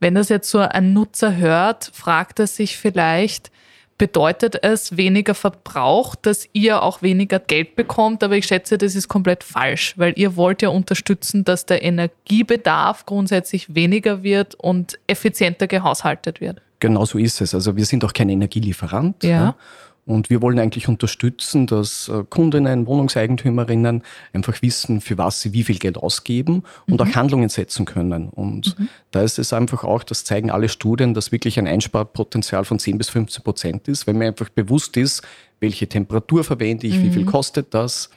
Wenn 0.00 0.14
das 0.14 0.28
jetzt 0.28 0.50
so 0.50 0.58
ein 0.58 0.92
Nutzer 0.92 1.36
hört, 1.36 1.90
fragt 1.92 2.38
er 2.38 2.46
sich 2.46 2.76
vielleicht, 2.76 3.50
bedeutet 3.98 4.62
es 4.62 4.96
weniger 4.96 5.34
Verbrauch, 5.34 6.14
dass 6.14 6.48
ihr 6.52 6.82
auch 6.82 7.02
weniger 7.02 7.40
Geld 7.40 7.76
bekommt. 7.76 8.22
Aber 8.22 8.36
ich 8.36 8.46
schätze, 8.46 8.78
das 8.78 8.94
ist 8.94 9.08
komplett 9.08 9.44
falsch, 9.44 9.94
weil 9.96 10.14
ihr 10.16 10.36
wollt 10.36 10.62
ja 10.62 10.68
unterstützen, 10.70 11.44
dass 11.44 11.66
der 11.66 11.82
Energiebedarf 11.82 13.04
grundsätzlich 13.04 13.74
weniger 13.74 14.22
wird 14.22 14.54
und 14.54 14.98
effizienter 15.08 15.66
gehaushaltet 15.66 16.40
wird. 16.40 16.62
Genau 16.80 17.04
so 17.04 17.18
ist 17.18 17.40
es. 17.40 17.54
Also 17.54 17.76
wir 17.76 17.84
sind 17.84 18.04
auch 18.04 18.12
kein 18.12 18.28
Energielieferant. 18.28 19.24
Ja. 19.24 19.30
ja. 19.30 19.56
Und 20.08 20.30
wir 20.30 20.40
wollen 20.40 20.58
eigentlich 20.58 20.88
unterstützen, 20.88 21.66
dass 21.66 22.08
äh, 22.08 22.24
Kundinnen, 22.30 22.86
Wohnungseigentümerinnen 22.86 24.02
einfach 24.32 24.62
wissen, 24.62 25.02
für 25.02 25.18
was 25.18 25.42
sie 25.42 25.52
wie 25.52 25.64
viel 25.64 25.78
Geld 25.78 25.98
ausgeben 25.98 26.62
und 26.86 26.98
mhm. 26.98 27.00
auch 27.00 27.14
Handlungen 27.14 27.50
setzen 27.50 27.84
können. 27.84 28.30
Und 28.30 28.78
mhm. 28.78 28.88
da 29.10 29.20
ist 29.20 29.38
es 29.38 29.52
einfach 29.52 29.84
auch, 29.84 30.02
das 30.02 30.24
zeigen 30.24 30.50
alle 30.50 30.70
Studien, 30.70 31.12
dass 31.12 31.30
wirklich 31.30 31.58
ein 31.58 31.66
Einsparpotenzial 31.66 32.64
von 32.64 32.78
10 32.78 32.96
bis 32.96 33.10
15 33.10 33.44
Prozent 33.44 33.86
ist, 33.86 34.06
wenn 34.06 34.16
mir 34.16 34.28
einfach 34.28 34.48
bewusst 34.48 34.96
ist, 34.96 35.20
welche 35.60 35.86
Temperatur 35.86 36.42
verwende 36.42 36.86
ich, 36.86 36.94
mhm. 36.94 37.02
wie 37.02 37.10
viel 37.10 37.22
mhm. 37.24 37.26
kostet 37.26 37.74
das. 37.74 38.08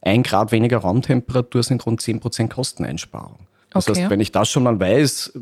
Ein 0.00 0.24
Grad 0.24 0.50
weniger 0.50 0.78
Raumtemperatur 0.78 1.62
sind 1.62 1.86
rund 1.86 2.00
10 2.00 2.18
Prozent 2.18 2.52
Kosteneinsparung. 2.52 3.45
Das 3.76 3.88
okay. 3.88 4.02
heißt, 4.02 4.10
wenn 4.10 4.20
ich 4.20 4.32
das 4.32 4.48
schon 4.48 4.62
mal 4.62 4.78
weiß, 4.78 5.32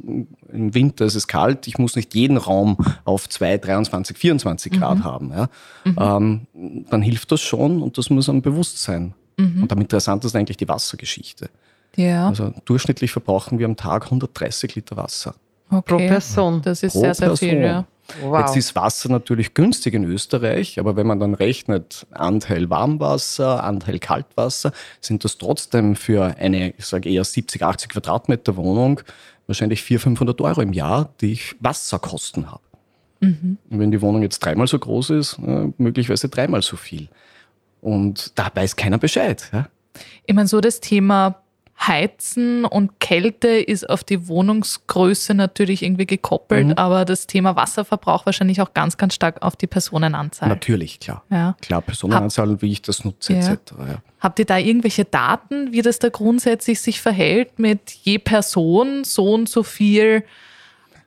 im 0.52 0.74
Winter 0.74 1.04
ist 1.04 1.14
es 1.14 1.26
kalt, 1.26 1.66
ich 1.66 1.78
muss 1.78 1.96
nicht 1.96 2.14
jeden 2.14 2.36
Raum 2.36 2.76
auf 3.04 3.28
2, 3.28 3.58
23, 3.58 4.16
24 4.16 4.72
Grad 4.72 4.98
mhm. 4.98 5.04
haben, 5.04 5.32
ja, 5.32 5.48
mhm. 5.84 6.46
ähm, 6.54 6.86
dann 6.90 7.02
hilft 7.02 7.32
das 7.32 7.40
schon 7.40 7.82
und 7.82 7.98
das 7.98 8.10
muss 8.10 8.28
einem 8.28 8.42
bewusst 8.42 8.82
sein. 8.82 9.14
Mhm. 9.36 9.62
Und 9.62 9.72
am 9.72 9.80
interessantesten 9.80 10.36
ist 10.36 10.40
eigentlich 10.40 10.56
die 10.56 10.68
Wassergeschichte. 10.68 11.50
Ja. 11.96 12.28
Also 12.28 12.52
durchschnittlich 12.64 13.12
verbrauchen 13.12 13.58
wir 13.58 13.66
am 13.66 13.76
Tag 13.76 14.04
130 14.04 14.74
Liter 14.74 14.96
Wasser. 14.96 15.34
Okay. 15.70 15.82
Pro 15.86 15.96
Person. 15.96 16.62
Das 16.62 16.82
ist 16.82 16.92
Pro 16.92 17.00
sehr, 17.00 17.14
sehr 17.14 17.28
Person. 17.28 17.48
viel, 17.48 17.60
ja. 17.60 17.84
Wow. 18.20 18.40
Jetzt 18.40 18.56
ist 18.56 18.76
Wasser 18.76 19.08
natürlich 19.08 19.54
günstig 19.54 19.94
in 19.94 20.04
Österreich, 20.04 20.78
aber 20.78 20.96
wenn 20.96 21.06
man 21.06 21.20
dann 21.20 21.34
rechnet, 21.34 22.06
Anteil 22.10 22.68
Warmwasser, 22.68 23.64
Anteil 23.64 23.98
Kaltwasser, 23.98 24.72
sind 25.00 25.24
das 25.24 25.38
trotzdem 25.38 25.96
für 25.96 26.36
eine, 26.38 26.74
ich 26.76 26.84
sage 26.84 27.08
eher 27.08 27.24
70, 27.24 27.62
80 27.62 27.88
Quadratmeter 27.88 28.56
Wohnung 28.56 29.00
wahrscheinlich 29.46 29.82
400, 29.82 30.02
500 30.18 30.40
Euro 30.40 30.62
im 30.62 30.72
Jahr, 30.72 31.10
die 31.20 31.32
ich 31.32 31.56
Wasserkosten 31.60 32.50
habe. 32.50 32.62
Mhm. 33.20 33.58
Und 33.70 33.78
wenn 33.78 33.90
die 33.90 34.00
Wohnung 34.00 34.22
jetzt 34.22 34.40
dreimal 34.40 34.66
so 34.66 34.78
groß 34.78 35.10
ist, 35.10 35.38
äh, 35.38 35.72
möglicherweise 35.78 36.28
dreimal 36.28 36.62
so 36.62 36.76
viel. 36.76 37.08
Und 37.80 38.38
da 38.38 38.50
weiß 38.52 38.76
keiner 38.76 38.98
Bescheid. 38.98 39.48
Ja? 39.52 39.68
Ich 40.26 40.34
meine, 40.34 40.48
so 40.48 40.60
das 40.60 40.80
Thema 40.80 41.42
Heizen 41.80 42.64
und 42.64 43.00
Kälte 43.00 43.48
ist 43.48 43.88
auf 43.88 44.04
die 44.04 44.28
Wohnungsgröße 44.28 45.34
natürlich 45.34 45.82
irgendwie 45.82 46.06
gekoppelt, 46.06 46.68
mhm. 46.68 46.72
aber 46.74 47.04
das 47.04 47.26
Thema 47.26 47.56
Wasserverbrauch 47.56 48.26
wahrscheinlich 48.26 48.60
auch 48.60 48.72
ganz, 48.74 48.96
ganz 48.96 49.14
stark 49.14 49.42
auf 49.42 49.56
die 49.56 49.66
Personenanzahl. 49.66 50.48
Natürlich, 50.48 51.00
klar. 51.00 51.24
Ja. 51.30 51.56
Klar, 51.60 51.82
Personenanzahl 51.82 52.48
und 52.48 52.62
wie 52.62 52.72
ich 52.72 52.82
das 52.82 53.04
nutze, 53.04 53.34
ja. 53.34 53.40
etc. 53.40 53.58
Ja. 53.78 53.98
Habt 54.20 54.38
ihr 54.38 54.46
da 54.46 54.56
irgendwelche 54.56 55.04
Daten, 55.04 55.72
wie 55.72 55.82
das 55.82 55.98
da 55.98 56.08
grundsätzlich 56.08 56.80
sich 56.80 57.00
verhält 57.00 57.58
mit 57.58 57.90
je 57.90 58.18
Person 58.18 59.04
so 59.04 59.34
und 59.34 59.48
so 59.48 59.62
viel 59.62 60.24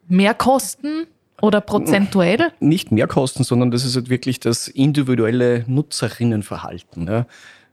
Mehrkosten? 0.08 1.08
Oder 1.40 1.62
prozentuell? 1.62 2.52
Nicht 2.60 2.92
Mehrkosten, 2.92 3.46
sondern 3.46 3.70
das 3.70 3.86
ist 3.86 3.96
halt 3.96 4.10
wirklich 4.10 4.40
das 4.40 4.68
individuelle 4.68 5.66
Nutzerinnenverhalten. 5.68 7.06
Ja 7.06 7.28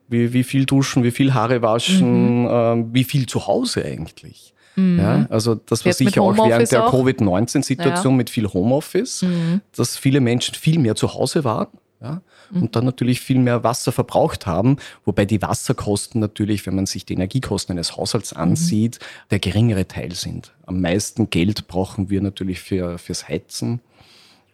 wie, 0.08 0.32
wie 0.32 0.44
viel 0.44 0.66
duschen, 0.66 1.02
wie 1.02 1.10
viel 1.10 1.34
Haare 1.34 1.62
waschen, 1.62 2.42
mhm. 2.42 2.48
ähm, 2.50 2.94
wie 2.94 3.04
viel 3.04 3.26
zu 3.26 3.46
Hause 3.46 3.84
eigentlich. 3.84 4.54
Mhm. 4.76 4.98
Ja, 4.98 5.26
also 5.30 5.54
das 5.54 5.84
war 5.84 5.90
Jetzt 5.90 5.98
sicher 5.98 6.22
auch 6.22 6.36
während 6.36 6.70
der 6.70 6.82
Covid-19-Situation 6.82 8.12
ja. 8.12 8.16
mit 8.16 8.30
viel 8.30 8.48
Homeoffice, 8.48 9.22
mhm. 9.22 9.60
dass 9.74 9.96
viele 9.96 10.20
Menschen 10.20 10.54
viel 10.54 10.78
mehr 10.78 10.94
zu 10.94 11.14
Hause 11.14 11.44
waren. 11.44 11.68
Ja, 12.02 12.20
mhm. 12.50 12.62
und 12.62 12.76
dann 12.76 12.84
natürlich 12.84 13.20
viel 13.20 13.38
mehr 13.38 13.64
Wasser 13.64 13.92
verbraucht 13.92 14.46
haben, 14.46 14.76
wobei 15.04 15.24
die 15.24 15.40
Wasserkosten 15.40 16.20
natürlich, 16.20 16.66
wenn 16.66 16.74
man 16.74 16.86
sich 16.86 17.06
die 17.06 17.14
Energiekosten 17.14 17.72
eines 17.72 17.96
Haushalts 17.96 18.34
mhm. 18.34 18.40
ansieht, 18.40 18.98
der 19.30 19.38
geringere 19.38 19.86
Teil 19.86 20.12
sind. 20.12 20.52
Am 20.66 20.80
meisten 20.80 21.30
Geld 21.30 21.66
brauchen 21.66 22.10
wir 22.10 22.20
natürlich 22.20 22.60
für, 22.60 22.98
fürs 22.98 23.28
Heizen 23.28 23.80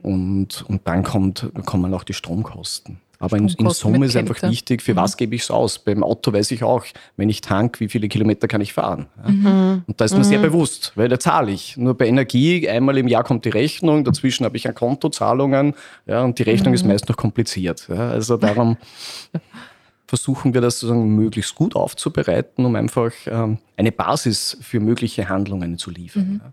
und, 0.03 0.65
und 0.69 0.87
dann 0.87 1.03
kommt, 1.03 1.51
kommen 1.65 1.93
auch 1.93 2.05
die 2.05 2.15
Stromkosten. 2.15 3.01
Aber 3.23 3.37
in, 3.37 3.49
in 3.49 3.69
Summe 3.69 4.07
ist 4.07 4.17
einfach 4.17 4.43
wichtig, 4.43 4.81
für 4.81 4.95
mhm. 4.95 4.97
was 4.97 5.19
gebe 5.19 5.35
ich 5.35 5.43
es 5.43 5.51
aus? 5.51 5.79
Beim 5.79 6.03
Auto 6.03 6.33
weiß 6.33 6.51
ich 6.53 6.63
auch, 6.63 6.87
wenn 7.19 7.29
ich 7.29 7.43
tank, 7.43 7.79
wie 7.79 7.89
viele 7.89 8.09
Kilometer 8.09 8.49
kann 8.49 8.63
ich 8.63 8.73
fahren? 8.73 9.09
Ja? 9.23 9.31
Mhm. 9.31 9.85
Und 9.87 10.01
da 10.01 10.07
ist 10.07 10.13
mir 10.13 10.21
mhm. 10.21 10.25
sehr 10.25 10.39
bewusst, 10.39 10.93
weil 10.95 11.09
da 11.09 11.19
zahle 11.19 11.53
ich. 11.53 11.77
Nur 11.77 11.97
bei 11.97 12.07
Energie, 12.07 12.67
einmal 12.67 12.97
im 12.97 13.09
Jahr 13.09 13.23
kommt 13.23 13.45
die 13.45 13.51
Rechnung, 13.51 14.05
dazwischen 14.05 14.47
habe 14.47 14.57
ich 14.57 14.67
ein 14.67 14.75
Kontozahlungen 14.75 15.75
ja, 16.07 16.23
und 16.23 16.39
die 16.39 16.45
Rechnung 16.45 16.73
ist 16.73 16.83
mhm. 16.83 16.93
meist 16.93 17.11
noch 17.11 17.17
kompliziert. 17.19 17.89
Ja? 17.91 18.09
Also 18.09 18.39
darum 18.39 18.79
versuchen 20.07 20.55
wir 20.55 20.63
das 20.63 20.81
sozusagen 20.81 21.15
möglichst 21.15 21.55
gut 21.55 21.77
aufzubereiten, 21.77 22.65
um 22.65 22.75
einfach 22.75 23.13
ähm, 23.27 23.59
eine 23.77 23.93
Basis 23.93 24.57
für 24.63 24.81
mögliche 24.81 25.29
Handlungen 25.29 25.77
zu 25.77 25.91
liefern. 25.91 26.41
Mhm. 26.43 26.53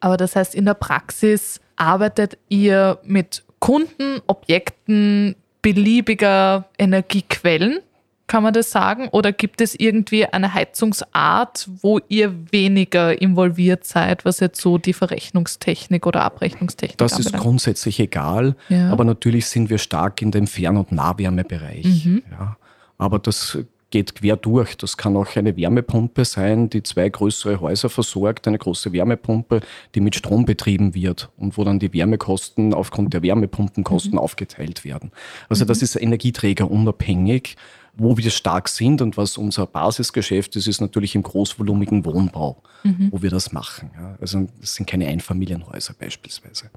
Aber 0.00 0.16
das 0.16 0.34
heißt, 0.34 0.56
in 0.56 0.64
der 0.64 0.74
Praxis 0.74 1.60
arbeitet 1.76 2.36
ihr 2.48 2.98
mit 3.04 3.44
Kunden, 3.60 4.20
Objekten, 4.26 5.36
beliebiger 5.62 6.64
Energiequellen 6.78 7.80
Kann 8.26 8.42
man 8.42 8.52
das 8.52 8.70
sagen? 8.70 9.08
Oder 9.08 9.32
gibt 9.32 9.62
es 9.62 9.74
irgendwie 9.74 10.26
eine 10.26 10.52
Heizungsart, 10.52 11.66
wo 11.80 11.98
ihr 12.08 12.34
weniger 12.52 13.20
involviert 13.22 13.84
seid, 13.84 14.26
was 14.26 14.40
jetzt 14.40 14.60
so 14.60 14.76
die 14.76 14.92
Verrechnungstechnik 14.92 16.06
oder 16.06 16.22
Abrechnungstechnik 16.24 16.98
Das 16.98 17.14
anbelangt? 17.14 17.34
ist 17.36 17.42
grundsätzlich 17.42 18.00
egal, 18.00 18.54
ja. 18.68 18.90
aber 18.90 19.04
natürlich 19.04 19.46
sind 19.46 19.70
wir 19.70 19.78
stark 19.78 20.20
in 20.20 20.30
dem 20.30 20.46
Fern- 20.46 20.76
und 20.76 20.92
Nahwärmebereich. 20.92 22.04
Mhm. 22.04 22.22
Ja. 22.30 22.56
Aber 22.98 23.18
das 23.18 23.56
geht 23.90 24.14
quer 24.14 24.36
durch. 24.36 24.76
Das 24.76 24.96
kann 24.96 25.16
auch 25.16 25.34
eine 25.36 25.56
Wärmepumpe 25.56 26.24
sein, 26.24 26.68
die 26.68 26.82
zwei 26.82 27.08
größere 27.08 27.60
Häuser 27.60 27.88
versorgt, 27.88 28.46
eine 28.46 28.58
große 28.58 28.92
Wärmepumpe, 28.92 29.60
die 29.94 30.00
mit 30.00 30.14
Strom 30.14 30.44
betrieben 30.44 30.94
wird 30.94 31.30
und 31.36 31.56
wo 31.56 31.64
dann 31.64 31.78
die 31.78 31.92
Wärmekosten 31.92 32.74
aufgrund 32.74 33.14
der 33.14 33.22
Wärmepumpenkosten 33.22 34.12
mhm. 34.12 34.18
aufgeteilt 34.18 34.84
werden. 34.84 35.10
Also 35.48 35.64
mhm. 35.64 35.68
das 35.68 35.82
ist 35.82 35.96
energieträgerunabhängig. 35.96 37.56
Wo 38.00 38.16
wir 38.16 38.30
stark 38.30 38.68
sind 38.68 39.02
und 39.02 39.16
was 39.16 39.36
unser 39.36 39.66
Basisgeschäft 39.66 40.54
ist, 40.54 40.68
ist 40.68 40.80
natürlich 40.80 41.16
im 41.16 41.24
großvolumigen 41.24 42.04
Wohnbau, 42.04 42.62
mhm. 42.84 43.08
wo 43.10 43.22
wir 43.22 43.30
das 43.30 43.50
machen. 43.50 43.90
Also 44.20 44.46
es 44.62 44.76
sind 44.76 44.88
keine 44.88 45.08
Einfamilienhäuser 45.08 45.94
beispielsweise. 45.98 46.70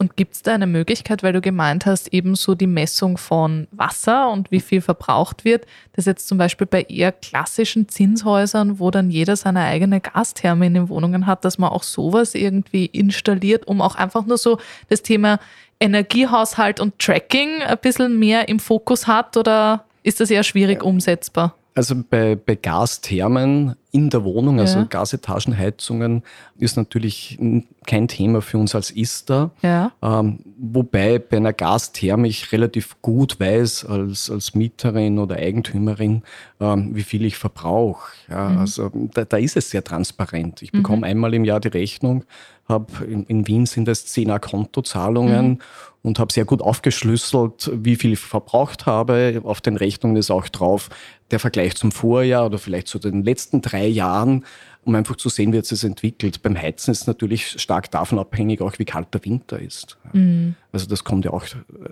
Und 0.00 0.16
gibt 0.16 0.32
es 0.34 0.40
da 0.40 0.54
eine 0.54 0.66
Möglichkeit, 0.66 1.22
weil 1.22 1.34
du 1.34 1.42
gemeint 1.42 1.84
hast, 1.84 2.14
ebenso 2.14 2.54
die 2.54 2.66
Messung 2.66 3.18
von 3.18 3.68
Wasser 3.70 4.30
und 4.30 4.50
wie 4.50 4.60
viel 4.60 4.80
verbraucht 4.80 5.44
wird, 5.44 5.66
dass 5.92 6.06
jetzt 6.06 6.26
zum 6.26 6.38
Beispiel 6.38 6.66
bei 6.66 6.84
eher 6.84 7.12
klassischen 7.12 7.86
Zinshäusern, 7.86 8.78
wo 8.78 8.90
dann 8.90 9.10
jeder 9.10 9.36
seine 9.36 9.60
eigene 9.60 10.00
Gastherme 10.00 10.68
in 10.68 10.72
den 10.72 10.88
Wohnungen 10.88 11.26
hat, 11.26 11.44
dass 11.44 11.58
man 11.58 11.68
auch 11.68 11.82
sowas 11.82 12.34
irgendwie 12.34 12.86
installiert, 12.86 13.68
um 13.68 13.82
auch 13.82 13.94
einfach 13.94 14.24
nur 14.24 14.38
so 14.38 14.58
das 14.88 15.02
Thema 15.02 15.38
Energiehaushalt 15.80 16.80
und 16.80 16.98
Tracking 16.98 17.60
ein 17.60 17.76
bisschen 17.76 18.18
mehr 18.18 18.48
im 18.48 18.58
Fokus 18.58 19.06
hat 19.06 19.36
oder 19.36 19.84
ist 20.02 20.18
das 20.18 20.30
eher 20.30 20.44
schwierig 20.44 20.82
umsetzbar? 20.82 21.54
Also 21.74 21.94
bei, 22.08 22.36
bei 22.36 22.56
Gasthermen 22.56 23.76
in 23.92 24.10
der 24.10 24.24
Wohnung, 24.24 24.60
also 24.60 24.80
ja. 24.80 24.84
Gasetagenheizungen, 24.84 26.22
ist 26.58 26.76
natürlich 26.76 27.38
kein 27.86 28.08
Thema 28.08 28.42
für 28.42 28.58
uns 28.58 28.74
als 28.74 28.90
ISTA. 28.90 29.50
Ja. 29.62 29.92
Ähm, 30.02 30.40
wobei 30.58 31.18
bei 31.18 31.38
einer 31.38 31.52
Gastherme 31.52 32.28
ich 32.28 32.52
relativ 32.52 33.00
gut 33.02 33.40
weiß 33.40 33.86
als, 33.86 34.30
als 34.30 34.54
Mieterin 34.54 35.18
oder 35.18 35.36
Eigentümerin, 35.36 36.22
ähm, 36.60 36.94
wie 36.94 37.02
viel 37.02 37.24
ich 37.24 37.36
verbrauche. 37.36 38.12
Ja, 38.28 38.50
mhm. 38.50 38.58
Also 38.58 38.90
da, 39.14 39.24
da, 39.24 39.36
ist 39.38 39.56
es 39.56 39.70
sehr 39.70 39.82
transparent. 39.82 40.62
Ich 40.62 40.72
bekomme 40.72 40.98
mhm. 40.98 41.04
einmal 41.04 41.34
im 41.34 41.44
Jahr 41.44 41.60
die 41.60 41.68
Rechnung, 41.68 42.24
habe 42.70 43.04
in, 43.04 43.24
in, 43.24 43.46
Wien 43.46 43.66
sind 43.66 43.88
es 43.88 44.06
10 44.06 44.40
Kontozahlungen 44.40 45.48
mhm. 45.48 45.58
und 46.02 46.18
habe 46.18 46.32
sehr 46.32 46.44
gut 46.44 46.62
aufgeschlüsselt, 46.62 47.70
wie 47.74 47.96
viel 47.96 48.14
ich 48.14 48.20
verbraucht 48.20 48.86
habe. 48.86 49.42
Auf 49.44 49.60
den 49.60 49.76
Rechnungen 49.76 50.16
ist 50.16 50.30
auch 50.30 50.48
drauf 50.48 50.88
der 51.30 51.38
Vergleich 51.38 51.76
zum 51.76 51.92
Vorjahr 51.92 52.46
oder 52.46 52.58
vielleicht 52.58 52.88
zu 52.88 52.98
den 52.98 53.22
letzten 53.22 53.60
drei 53.60 53.86
Jahren, 53.86 54.44
um 54.84 54.94
einfach 54.94 55.16
zu 55.16 55.28
sehen, 55.28 55.52
wie 55.52 55.58
es 55.58 55.68
sich 55.68 55.84
entwickelt. 55.84 56.42
Beim 56.42 56.56
Heizen 56.56 56.92
ist 56.92 57.02
es 57.02 57.06
natürlich 57.06 57.60
stark 57.60 57.90
davon 57.90 58.18
abhängig, 58.18 58.62
auch 58.62 58.78
wie 58.78 58.84
kalt 58.84 59.12
der 59.12 59.24
Winter 59.24 59.58
ist. 59.58 59.98
Mhm. 60.12 60.54
Also 60.72 60.86
das 60.86 61.04
kommt 61.04 61.24
ja 61.24 61.32
auch 61.32 61.44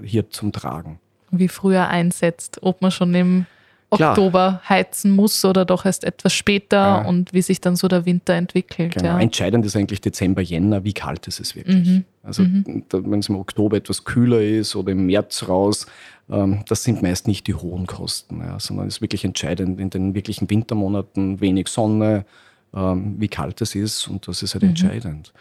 hier 0.03 0.31
zum 0.31 0.53
Tragen. 0.53 0.99
Wie 1.31 1.49
früher 1.49 1.89
einsetzt, 1.89 2.59
ob 2.63 2.81
man 2.81 2.91
schon 2.91 3.15
im 3.15 3.47
Klar. 3.91 4.11
Oktober 4.11 4.61
heizen 4.69 5.13
muss 5.13 5.43
oder 5.47 5.65
doch 5.65 5.87
erst 5.87 6.05
etwas 6.05 6.35
später 6.35 6.77
ja. 6.77 7.05
und 7.07 7.33
wie 7.33 7.41
sich 7.41 7.63
dann 7.63 7.75
so 7.75 7.89
der 7.89 8.05
Winter 8.05 8.35
entwickelt. 8.35 8.95
Genau. 8.95 9.09
Ja. 9.09 9.21
Entscheidend 9.21 9.65
ist 9.65 9.77
eigentlich 9.77 10.03
Dezember, 10.03 10.43
Jänner, 10.43 10.85
wie 10.85 10.93
kalt 10.93 11.27
ist 11.27 11.41
es 11.41 11.57
wirklich. 11.57 11.89
Mhm. 11.89 12.05
Also 12.23 12.43
mhm. 12.43 12.85
wenn 12.91 13.21
es 13.21 13.31
im 13.31 13.37
Oktober 13.37 13.79
etwas 13.79 14.05
kühler 14.05 14.43
ist 14.43 14.77
oder 14.77 14.93
im 14.93 15.07
März 15.07 15.49
raus, 15.49 15.87
ähm, 16.29 16.65
das 16.69 16.85
sind 16.85 17.01
meist 17.03 17.27
nicht 17.27 17.47
die 17.47 17.55
hohen 17.55 17.87
Kosten, 17.87 18.41
ja, 18.41 18.61
sondern 18.61 18.89
es 18.89 18.97
ist 18.97 19.01
wirklich 19.01 19.25
entscheidend 19.25 19.81
in 19.81 19.89
den 19.89 20.15
wirklichen 20.15 20.51
Wintermonaten, 20.51 21.41
wenig 21.41 21.69
Sonne, 21.69 22.27
ähm, 22.75 23.17
wie 23.19 23.29
kalt 23.29 23.63
es 23.63 23.75
ist 23.75 24.07
und 24.07 24.29
das 24.29 24.43
ist 24.43 24.53
halt 24.53 24.65
mhm. 24.65 24.71
entscheidend. 24.71 25.33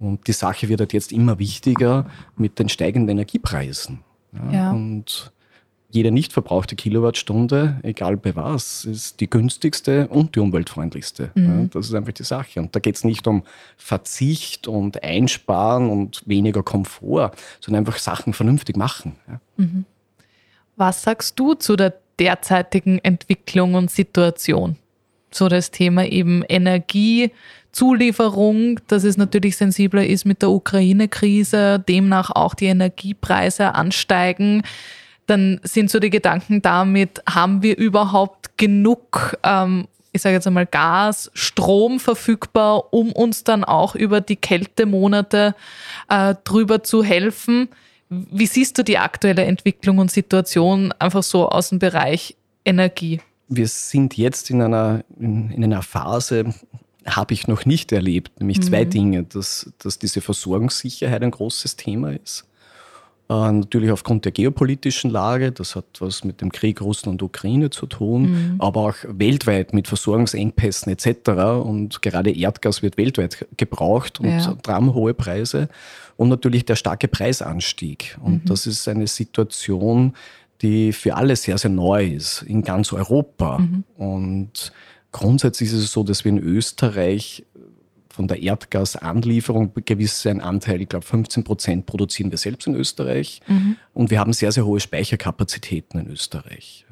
Und 0.00 0.26
die 0.26 0.32
Sache 0.32 0.68
wird 0.68 0.80
halt 0.80 0.92
jetzt 0.92 1.12
immer 1.12 1.38
wichtiger 1.38 2.06
mit 2.36 2.58
den 2.58 2.68
steigenden 2.68 3.10
Energiepreisen. 3.10 4.00
Und 4.32 5.32
jede 5.94 6.10
nicht 6.10 6.32
verbrauchte 6.32 6.74
Kilowattstunde, 6.74 7.78
egal 7.84 8.16
bei 8.16 8.34
was, 8.34 8.84
ist 8.84 9.20
die 9.20 9.30
günstigste 9.30 10.08
und 10.08 10.34
die 10.34 10.40
umweltfreundlichste. 10.40 11.30
Mhm. 11.34 11.44
Ja, 11.44 11.68
das 11.72 11.86
ist 11.86 11.94
einfach 11.94 12.10
die 12.12 12.24
Sache. 12.24 12.58
Und 12.60 12.74
da 12.74 12.80
geht 12.80 12.96
es 12.96 13.04
nicht 13.04 13.28
um 13.28 13.44
Verzicht 13.76 14.66
und 14.66 15.04
Einsparen 15.04 15.88
und 15.88 16.24
weniger 16.26 16.64
Komfort, 16.64 17.30
sondern 17.60 17.86
einfach 17.86 17.98
Sachen 17.98 18.32
vernünftig 18.32 18.76
machen. 18.76 19.14
Ja. 19.28 19.40
Mhm. 19.56 19.84
Was 20.76 21.04
sagst 21.04 21.38
du 21.38 21.54
zu 21.54 21.76
der 21.76 21.94
derzeitigen 22.18 22.98
Entwicklung 22.98 23.74
und 23.74 23.88
Situation? 23.90 24.76
So 25.30 25.48
das 25.48 25.70
Thema 25.70 26.04
eben 26.06 26.42
Energiezulieferung, 26.48 28.80
dass 28.88 29.04
es 29.04 29.16
natürlich 29.16 29.56
sensibler 29.56 30.04
ist 30.04 30.26
mit 30.26 30.42
der 30.42 30.50
Ukraine-Krise, 30.50 31.84
demnach 31.88 32.30
auch 32.30 32.54
die 32.54 32.66
Energiepreise 32.66 33.76
ansteigen 33.76 34.64
dann 35.26 35.60
sind 35.62 35.90
so 35.90 35.98
die 35.98 36.10
Gedanken 36.10 36.62
damit, 36.62 37.22
haben 37.28 37.62
wir 37.62 37.76
überhaupt 37.78 38.58
genug, 38.58 39.36
ähm, 39.42 39.86
ich 40.12 40.22
sage 40.22 40.34
jetzt 40.34 40.46
einmal 40.46 40.66
Gas, 40.66 41.30
Strom 41.34 41.98
verfügbar, 41.98 42.92
um 42.92 43.12
uns 43.12 43.44
dann 43.44 43.64
auch 43.64 43.94
über 43.94 44.20
die 44.20 44.36
Kältemonate 44.36 45.54
äh, 46.08 46.34
drüber 46.44 46.82
zu 46.82 47.02
helfen. 47.02 47.68
Wie 48.08 48.46
siehst 48.46 48.78
du 48.78 48.84
die 48.84 48.98
aktuelle 48.98 49.44
Entwicklung 49.44 49.98
und 49.98 50.10
Situation 50.10 50.92
einfach 50.98 51.22
so 51.22 51.48
aus 51.48 51.70
dem 51.70 51.78
Bereich 51.78 52.36
Energie? 52.64 53.20
Wir 53.48 53.66
sind 53.66 54.16
jetzt 54.16 54.50
in 54.50 54.62
einer, 54.62 55.04
in, 55.18 55.50
in 55.50 55.64
einer 55.64 55.82
Phase, 55.82 56.54
habe 57.06 57.34
ich 57.34 57.48
noch 57.48 57.66
nicht 57.66 57.92
erlebt, 57.92 58.40
nämlich 58.40 58.58
mhm. 58.58 58.62
zwei 58.62 58.84
Dinge, 58.84 59.24
dass, 59.24 59.72
dass 59.78 59.98
diese 59.98 60.20
Versorgungssicherheit 60.20 61.22
ein 61.22 61.30
großes 61.30 61.76
Thema 61.76 62.12
ist 62.12 62.46
äh, 63.28 63.52
natürlich 63.52 63.90
aufgrund 63.90 64.26
der 64.26 64.32
geopolitischen 64.32 65.10
Lage, 65.10 65.50
das 65.50 65.76
hat 65.76 65.86
was 66.00 66.24
mit 66.24 66.42
dem 66.42 66.52
Krieg 66.52 66.82
Russland 66.82 67.22
und 67.22 67.26
Ukraine 67.26 67.70
zu 67.70 67.86
tun, 67.86 68.22
mhm. 68.22 68.54
aber 68.58 68.80
auch 68.82 68.96
weltweit 69.08 69.72
mit 69.72 69.88
Versorgungsengpässen 69.88 70.92
etc. 70.92 71.30
Und 71.64 72.02
gerade 72.02 72.30
Erdgas 72.30 72.82
wird 72.82 72.98
weltweit 72.98 73.46
gebraucht 73.56 74.20
und 74.20 74.28
ja. 74.28 74.94
hohe 74.94 75.14
Preise. 75.14 75.68
Und 76.16 76.28
natürlich 76.28 76.66
der 76.66 76.76
starke 76.76 77.08
Preisanstieg. 77.08 78.18
Und 78.22 78.44
mhm. 78.44 78.48
das 78.48 78.66
ist 78.66 78.86
eine 78.88 79.06
Situation, 79.06 80.14
die 80.60 80.92
für 80.92 81.16
alle 81.16 81.34
sehr, 81.36 81.56
sehr 81.56 81.70
neu 81.70 82.06
ist, 82.06 82.42
in 82.42 82.62
ganz 82.62 82.92
Europa. 82.92 83.58
Mhm. 83.58 83.84
Und 83.96 84.72
grundsätzlich 85.12 85.70
ist 85.70 85.76
es 85.76 85.92
so, 85.92 86.02
dass 86.02 86.24
wir 86.24 86.30
in 86.30 86.38
Österreich 86.38 87.44
von 88.14 88.28
der 88.28 88.40
Erdgasanlieferung 88.40 89.72
gewissen 89.84 90.40
Anteil, 90.40 90.80
ich 90.80 90.88
glaube 90.88 91.04
15 91.04 91.42
Prozent 91.42 91.86
produzieren 91.86 92.30
wir 92.30 92.38
selbst 92.38 92.68
in 92.68 92.76
Österreich. 92.76 93.40
Mhm. 93.48 93.74
Und 93.92 94.10
wir 94.12 94.20
haben 94.20 94.32
sehr, 94.32 94.52
sehr 94.52 94.64
hohe 94.64 94.78
Speicherkapazitäten 94.78 95.98
in 95.98 96.08
Österreich. 96.08 96.86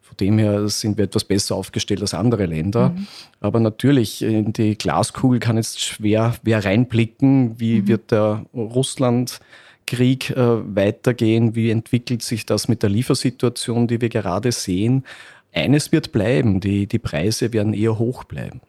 Von 0.00 0.16
dem 0.18 0.38
her 0.38 0.68
sind 0.68 0.98
wir 0.98 1.04
etwas 1.04 1.24
besser 1.24 1.54
aufgestellt 1.54 2.00
als 2.00 2.12
andere 2.12 2.46
Länder. 2.46 2.88
Mhm. 2.88 3.06
Aber 3.40 3.60
natürlich, 3.60 4.20
in 4.22 4.52
die 4.52 4.76
Glaskugel 4.76 5.38
kann 5.38 5.56
jetzt 5.56 5.80
schwer 5.80 6.34
wer 6.42 6.64
reinblicken, 6.64 7.60
wie 7.60 7.82
mhm. 7.82 7.88
wird 7.88 8.10
der 8.10 8.44
Russland-Krieg 8.52 10.30
äh, 10.30 10.76
weitergehen, 10.76 11.54
wie 11.54 11.70
entwickelt 11.70 12.22
sich 12.22 12.46
das 12.46 12.66
mit 12.66 12.82
der 12.82 12.90
Liefersituation, 12.90 13.86
die 13.86 14.00
wir 14.00 14.08
gerade 14.08 14.50
sehen. 14.50 15.04
Eines 15.52 15.92
wird 15.92 16.10
bleiben, 16.10 16.58
die, 16.58 16.88
die 16.88 16.98
Preise 16.98 17.52
werden 17.52 17.74
eher 17.74 17.96
hoch 17.96 18.24
bleiben. 18.24 18.60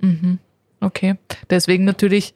Mhm. 0.00 0.38
Okay, 0.80 1.16
deswegen 1.50 1.84
natürlich 1.84 2.34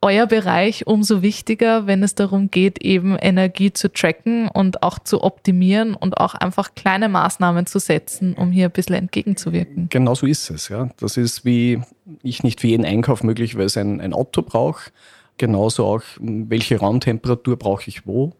euer 0.00 0.26
Bereich 0.26 0.86
umso 0.86 1.22
wichtiger, 1.22 1.86
wenn 1.86 2.02
es 2.02 2.14
darum 2.14 2.50
geht, 2.50 2.80
eben 2.82 3.16
Energie 3.16 3.72
zu 3.72 3.92
tracken 3.92 4.48
und 4.48 4.82
auch 4.82 4.98
zu 4.98 5.22
optimieren 5.24 5.94
und 5.94 6.18
auch 6.18 6.34
einfach 6.34 6.74
kleine 6.74 7.08
Maßnahmen 7.08 7.66
zu 7.66 7.80
setzen, 7.80 8.34
um 8.34 8.52
hier 8.52 8.66
ein 8.66 8.72
bisschen 8.72 8.94
entgegenzuwirken. 8.94 9.88
Genau 9.90 10.14
so 10.14 10.26
ist 10.26 10.50
es, 10.50 10.68
ja. 10.68 10.90
Das 10.98 11.16
ist 11.16 11.44
wie 11.44 11.80
ich 12.22 12.42
nicht 12.44 12.60
für 12.60 12.68
jeden 12.68 12.84
Einkauf 12.84 13.24
möglicherweise 13.24 13.80
ein, 13.80 14.00
ein 14.00 14.12
Auto 14.12 14.42
brauche, 14.42 14.90
genauso 15.36 15.84
auch, 15.84 16.02
welche 16.20 16.78
Raumtemperatur 16.78 17.56
brauche 17.56 17.88
ich 17.88 18.06
wo. 18.06 18.32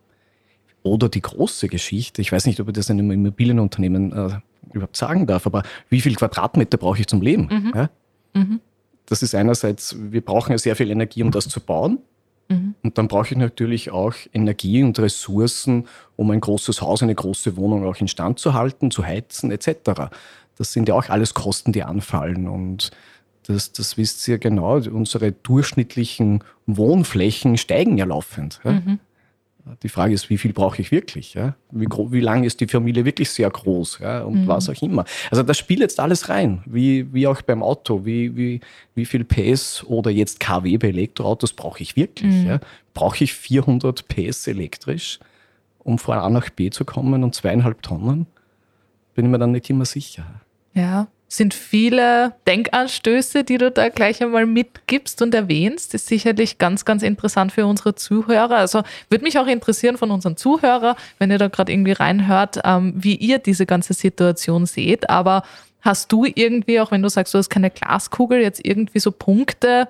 Oder 0.85 1.09
die 1.09 1.21
große 1.21 1.67
Geschichte, 1.69 2.23
ich 2.23 2.31
weiß 2.31 2.47
nicht, 2.47 2.61
ob 2.61 2.69
ich 2.69 2.75
das 2.75 2.89
in 2.89 3.01
einem 3.01 3.11
Immobilienunternehmen 3.11 4.13
äh, 4.13 4.39
überhaupt 4.73 4.97
sagen 4.97 5.27
darf, 5.27 5.45
aber 5.45 5.65
wie 5.91 6.01
viel 6.01 6.15
Quadratmeter 6.15 6.79
brauche 6.79 7.01
ich 7.01 7.09
zum 7.09 7.21
Leben? 7.21 7.49
Mhm. 7.51 7.73
Ja? 7.75 7.91
Mhm 8.35 8.61
das 9.09 9.23
ist 9.23 9.35
einerseits, 9.35 9.97
wir 9.99 10.21
brauchen 10.21 10.53
ja 10.53 10.59
sehr 10.59 10.77
viel 10.77 10.91
Energie, 10.91 11.23
um 11.23 11.31
das 11.31 11.49
zu 11.49 11.61
bauen. 11.61 11.99
Mhm. 12.49 12.75
Und 12.83 12.99
dann 12.99 13.09
brauche 13.09 13.29
ich 13.29 13.37
natürlich 13.37 13.91
auch 13.91 14.15
Energie 14.33 14.83
und 14.83 14.99
Ressourcen, 14.99 15.87
um 16.17 16.31
ein 16.31 16.41
großes 16.41 16.83
Haus, 16.83 17.03
eine 17.03 17.15
große 17.15 17.57
Wohnung 17.57 17.87
auch 17.87 17.97
instand 17.97 18.39
zu 18.39 18.55
halten, 18.55 18.91
zu 18.91 19.05
heizen 19.05 19.51
etc. 19.51 20.11
Das 20.57 20.73
sind 20.73 20.89
ja 20.89 20.95
auch 20.95 21.09
alles 21.09 21.35
Kosten, 21.35 21.73
die 21.73 21.83
anfallen. 21.83 22.49
Und 22.49 22.91
das, 23.47 23.73
das 23.73 23.97
wisst 23.97 24.27
ihr 24.29 24.39
genau, 24.39 24.75
unsere 24.77 25.33
durchschnittlichen 25.33 26.45
Wohnflächen 26.67 27.57
steigen 27.57 27.97
ja 27.97 28.05
laufend. 28.05 28.61
Ja? 28.65 28.73
Mhm. 28.73 29.01
Die 29.83 29.89
Frage 29.89 30.15
ist, 30.15 30.31
wie 30.31 30.39
viel 30.39 30.53
brauche 30.53 30.81
ich 30.81 30.91
wirklich? 30.91 31.35
Ja? 31.35 31.55
Wie, 31.71 31.87
wie 31.87 32.21
lang 32.21 32.45
ist 32.45 32.61
die 32.61 32.67
Familie 32.67 33.05
wirklich 33.05 33.31
sehr 33.31 33.51
groß? 33.51 33.99
Ja? 34.01 34.23
Und 34.23 34.43
mhm. 34.43 34.47
was 34.47 34.69
auch 34.69 34.83
immer. 34.83 35.05
Also 35.31 35.43
das 35.43 35.59
spielt 35.59 35.81
jetzt 35.81 36.01
alles 36.01 36.29
rein, 36.29 36.63
wie, 36.67 37.13
wie 37.13 37.27
auch 37.27 37.43
beim 37.43 37.63
Auto. 37.63 38.05
Wie, 38.05 38.37
wie, 38.37 38.61
wie 38.95 39.05
viel 39.05 39.25
PS 39.25 39.85
oder 39.85 40.11
jetzt 40.11 40.41
KW 40.41 40.79
bei 40.79 40.89
Elektroautos 40.89 41.53
brauche 41.53 41.83
ich 41.83 41.97
wirklich? 41.97 42.33
Mhm. 42.33 42.47
Ja? 42.47 42.61
Brauche 42.95 43.23
ich 43.23 43.35
400 43.35 44.09
PS 44.09 44.47
elektrisch, 44.47 45.19
um 45.79 45.99
von 45.99 46.19
A 46.19 46.29
nach 46.31 46.51
B 46.51 46.71
zu 46.71 46.85
kommen 46.85 47.25
und 47.25 47.35
zweieinhalb 47.35 47.83
Tonnen? 47.83 48.27
Bin 49.15 49.25
ich 49.25 49.31
mir 49.31 49.39
dann 49.39 49.53
nicht 49.53 49.69
immer 49.71 49.85
sicher. 49.85 50.25
Ja, 50.75 51.09
sind 51.31 51.53
viele 51.53 52.35
Denkanstöße, 52.47 53.45
die 53.45 53.59
du 53.59 53.71
da 53.71 53.91
gleich 53.91 54.23
einmal 54.23 54.47
mitgibst 54.47 55.21
und 55.21 55.35
erwähnst. 55.35 55.93
Ist 55.93 56.07
sicherlich 56.07 56.57
ganz, 56.57 56.87
ganz 56.87 57.03
interessant 57.03 57.53
für 57.53 57.67
unsere 57.67 57.95
Zuhörer. 57.95 58.57
Also 58.57 58.83
würde 59.11 59.25
mich 59.25 59.39
auch 59.39 59.47
interessieren 59.47 59.99
von 59.99 60.11
unseren 60.11 60.39
Zuhörern, 60.39 60.97
wenn 61.19 61.31
ihr 61.31 61.37
da 61.37 61.49
gerade 61.49 61.71
irgendwie 61.71 61.93
reinhört, 61.93 62.61
ähm, 62.65 62.95
wie 62.97 63.15
ihr 63.15 63.39
diese 63.39 63.67
ganze 63.67 63.93
Situation 63.93 64.65
seht. 64.65 65.11
Aber 65.11 65.43
hast 65.83 66.11
du 66.13 66.25
irgendwie, 66.25 66.81
auch 66.81 66.91
wenn 66.91 67.03
du 67.03 67.11
sagst, 67.11 67.35
du 67.35 67.39
hast 67.39 67.51
keine 67.51 67.71
Glaskugel, 67.71 68.41
jetzt 68.41 68.65
irgendwie 68.65 68.99
so 68.99 69.13
Punkte, 69.13 69.89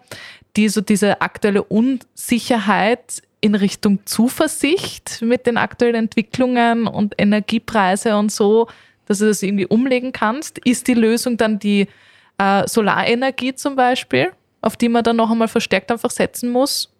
die 0.57 0.68
so 0.68 0.81
diese 0.81 1.20
aktuelle 1.20 1.62
Unsicherheit 1.62 3.22
in 3.40 3.55
Richtung 3.55 4.01
Zuversicht 4.05 5.22
mit 5.22 5.46
den 5.46 5.57
aktuellen 5.57 5.94
Entwicklungen 5.94 6.88
und 6.88 7.14
Energiepreise 7.16 8.16
und 8.16 8.33
so 8.33 8.66
dass 9.09 9.18
du 9.18 9.27
das 9.27 9.42
irgendwie 9.42 9.66
umlegen 9.66 10.12
kannst. 10.12 10.59
Ist 10.59 10.87
die 10.87 10.94
Lösung 10.94 11.37
dann 11.37 11.59
die 11.59 11.88
äh, 12.38 12.68
Solarenergie 12.68 13.55
zum 13.55 13.75
Beispiel, 13.75 14.31
auf 14.61 14.77
die 14.77 14.88
man 14.88 15.03
dann 15.03 15.16
noch 15.16 15.31
einmal 15.31 15.49
verstärkt 15.49 15.90
einfach 15.90 16.11
setzen 16.11 16.51
muss? 16.51 16.90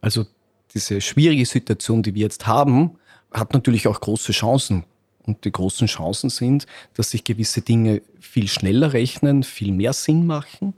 Also 0.00 0.26
diese 0.74 1.00
schwierige 1.00 1.46
Situation, 1.46 2.02
die 2.02 2.14
wir 2.14 2.22
jetzt 2.22 2.46
haben, 2.46 2.98
hat 3.32 3.52
natürlich 3.52 3.86
auch 3.86 4.00
große 4.00 4.32
Chancen. 4.32 4.84
Und 5.22 5.44
die 5.44 5.52
großen 5.52 5.86
Chancen 5.86 6.28
sind, 6.28 6.66
dass 6.94 7.10
sich 7.10 7.24
gewisse 7.24 7.62
Dinge 7.62 8.02
viel 8.20 8.48
schneller 8.48 8.92
rechnen, 8.92 9.42
viel 9.42 9.72
mehr 9.72 9.92
Sinn 9.92 10.26
machen 10.26 10.74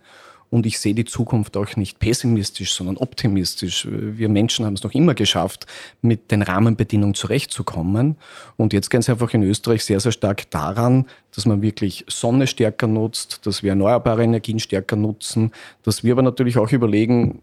und 0.51 0.67
ich 0.67 0.79
sehe 0.79 0.95
die 0.95 1.05
Zukunft 1.05 1.57
auch 1.57 1.77
nicht 1.77 1.99
pessimistisch, 1.99 2.73
sondern 2.73 2.97
optimistisch. 2.97 3.87
Wir 3.91 4.29
Menschen 4.29 4.65
haben 4.65 4.75
es 4.75 4.83
noch 4.83 4.95
immer 4.95 5.15
geschafft, 5.15 5.67
mit 6.03 6.31
den 6.31 6.43
Rahmenbedingungen 6.43 7.15
zurechtzukommen. 7.15 8.17
Und 8.57 8.73
jetzt 8.73 8.91
geht 8.91 9.01
es 9.01 9.09
einfach 9.09 9.33
in 9.35 9.43
Österreich 9.43 9.85
sehr, 9.85 10.01
sehr 10.01 10.13
stark 10.13 10.51
daran, 10.51 11.07
dass 11.35 11.47
man 11.47 11.63
wirklich 11.63 12.05
Sonne 12.09 12.47
stärker 12.47 12.87
nutzt, 12.87 13.47
dass 13.47 13.63
wir 13.63 13.71
erneuerbare 13.71 14.23
Energien 14.23 14.59
stärker 14.59 14.97
nutzen, 14.97 15.51
dass 15.83 16.05
wir 16.05 16.13
aber 16.13 16.23
natürlich 16.23 16.59
auch 16.59 16.71
überlegen, 16.71 17.43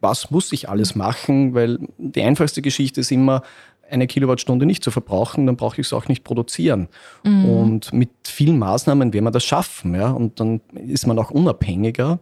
was 0.00 0.30
muss 0.30 0.52
ich 0.52 0.68
alles 0.68 0.94
machen, 0.94 1.54
weil 1.54 1.78
die 1.98 2.22
einfachste 2.22 2.60
Geschichte 2.60 3.00
ist 3.00 3.10
immer, 3.10 3.42
eine 3.90 4.06
Kilowattstunde 4.06 4.66
nicht 4.66 4.82
zu 4.84 4.90
verbrauchen, 4.90 5.46
dann 5.46 5.56
brauche 5.56 5.80
ich 5.80 5.86
es 5.86 5.92
auch 5.92 6.08
nicht 6.08 6.24
produzieren. 6.24 6.88
Mhm. 7.22 7.44
Und 7.44 7.92
mit 7.92 8.10
vielen 8.24 8.58
Maßnahmen 8.58 9.12
werden 9.12 9.24
wir 9.24 9.30
das 9.30 9.44
schaffen. 9.44 9.94
Ja? 9.94 10.10
Und 10.10 10.40
dann 10.40 10.60
ist 10.74 11.06
man 11.06 11.18
auch 11.18 11.30
unabhängiger 11.30 12.20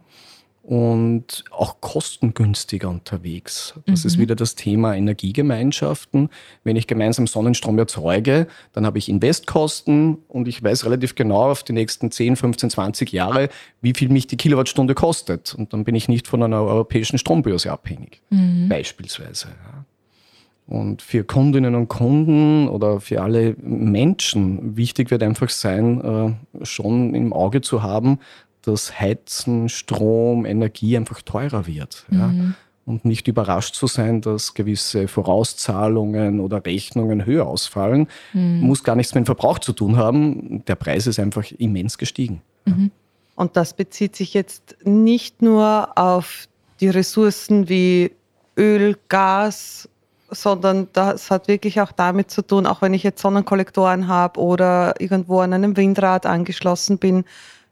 und 0.63 1.43
auch 1.51 1.81
kostengünstiger 1.81 2.87
unterwegs. 2.87 3.73
Das 3.85 4.03
mhm. 4.03 4.07
ist 4.07 4.17
wieder 4.17 4.35
das 4.35 4.55
Thema 4.55 4.95
Energiegemeinschaften. 4.95 6.29
Wenn 6.63 6.77
ich 6.77 6.87
gemeinsam 6.87 7.27
Sonnenstrom 7.27 7.77
erzeuge, 7.77 8.47
dann 8.71 8.85
habe 8.85 8.97
ich 8.97 9.09
Investkosten 9.09 10.19
und 10.29 10.47
ich 10.47 10.63
weiß 10.63 10.85
relativ 10.85 11.15
genau 11.15 11.51
auf 11.51 11.63
die 11.63 11.73
nächsten 11.73 12.11
10, 12.11 12.37
15, 12.37 12.69
20 12.69 13.11
Jahre, 13.11 13.49
wie 13.81 13.93
viel 13.93 14.07
mich 14.07 14.27
die 14.27 14.37
Kilowattstunde 14.37 14.95
kostet. 14.95 15.53
Und 15.53 15.73
dann 15.73 15.83
bin 15.83 15.95
ich 15.95 16.07
nicht 16.07 16.27
von 16.27 16.41
einer 16.41 16.63
europäischen 16.63 17.17
Strombörse 17.17 17.69
abhängig, 17.69 18.21
mhm. 18.29 18.69
beispielsweise. 18.69 19.49
Ja. 19.49 19.85
Und 20.65 21.01
für 21.01 21.23
Kundinnen 21.23 21.75
und 21.75 21.89
Kunden 21.89 22.69
oder 22.69 23.01
für 23.01 23.21
alle 23.21 23.55
Menschen 23.61 24.77
wichtig 24.77 25.11
wird 25.11 25.21
einfach 25.21 25.49
sein, 25.49 26.37
äh, 26.61 26.65
schon 26.65 27.13
im 27.13 27.33
Auge 27.33 27.61
zu 27.61 27.83
haben, 27.83 28.19
dass 28.61 28.99
Heizen, 28.99 29.67
Strom, 29.67 30.45
Energie 30.45 30.95
einfach 30.95 31.21
teurer 31.21 31.67
wird. 31.67 32.05
Mhm. 32.09 32.17
Ja? 32.17 32.33
Und 32.85 33.05
nicht 33.05 33.27
überrascht 33.27 33.75
zu 33.75 33.87
sein, 33.87 34.21
dass 34.21 34.53
gewisse 34.53 35.07
Vorauszahlungen 35.07 36.39
oder 36.41 36.65
Rechnungen 36.65 37.25
höher 37.25 37.47
ausfallen, 37.47 38.07
mhm. 38.33 38.61
muss 38.61 38.83
gar 38.83 38.95
nichts 38.95 39.13
mit 39.13 39.23
dem 39.23 39.25
Verbrauch 39.25 39.59
zu 39.59 39.73
tun 39.73 39.97
haben. 39.97 40.63
Der 40.65 40.75
Preis 40.75 41.07
ist 41.07 41.19
einfach 41.19 41.49
immens 41.57 41.97
gestiegen. 41.97 42.41
Mhm. 42.65 42.91
Und 43.35 43.57
das 43.57 43.73
bezieht 43.73 44.15
sich 44.15 44.33
jetzt 44.33 44.75
nicht 44.83 45.41
nur 45.41 45.97
auf 45.97 46.47
die 46.79 46.89
Ressourcen 46.89 47.69
wie 47.69 48.11
Öl, 48.57 48.97
Gas, 49.09 49.89
sondern 50.33 50.87
das 50.93 51.31
hat 51.31 51.47
wirklich 51.47 51.81
auch 51.81 51.91
damit 51.91 52.31
zu 52.31 52.41
tun, 52.41 52.65
auch 52.65 52.81
wenn 52.81 52.93
ich 52.93 53.03
jetzt 53.03 53.21
Sonnenkollektoren 53.21 54.07
habe 54.07 54.39
oder 54.39 54.99
irgendwo 54.99 55.39
an 55.39 55.53
einem 55.53 55.77
Windrad 55.77 56.25
angeschlossen 56.25 56.97
bin, 56.97 57.25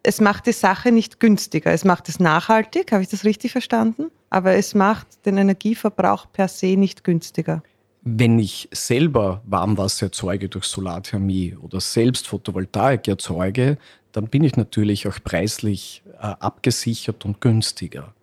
es 0.04 0.20
macht 0.20 0.48
die 0.48 0.52
Sache 0.52 0.92
nicht 0.92 1.20
günstiger. 1.20 1.72
Es 1.72 1.86
macht 1.86 2.10
es 2.10 2.20
nachhaltig, 2.20 2.92
habe 2.92 3.04
ich 3.04 3.10
das 3.10 3.24
richtig 3.24 3.52
verstanden? 3.52 4.10
Aber 4.30 4.54
es 4.54 4.74
macht 4.74 5.26
den 5.26 5.38
Energieverbrauch 5.38 6.26
per 6.32 6.48
se 6.48 6.76
nicht 6.78 7.04
günstiger. 7.04 7.62
Wenn 8.04 8.40
ich 8.40 8.68
selber 8.72 9.42
Warmwasser 9.46 10.08
erzeuge 10.08 10.50
durch 10.50 10.66
Solarthermie 10.66 11.56
oder 11.62 11.80
selbst 11.80 12.28
Photovoltaik 12.28 13.08
erzeuge, 13.08 13.78
dann 14.12 14.28
bin 14.28 14.44
ich 14.44 14.56
natürlich 14.56 15.08
auch 15.08 15.20
preislich 15.24 16.02
äh, 16.20 16.34
abgesichert 16.40 17.24
und 17.26 17.42
günstiger. 17.42 18.14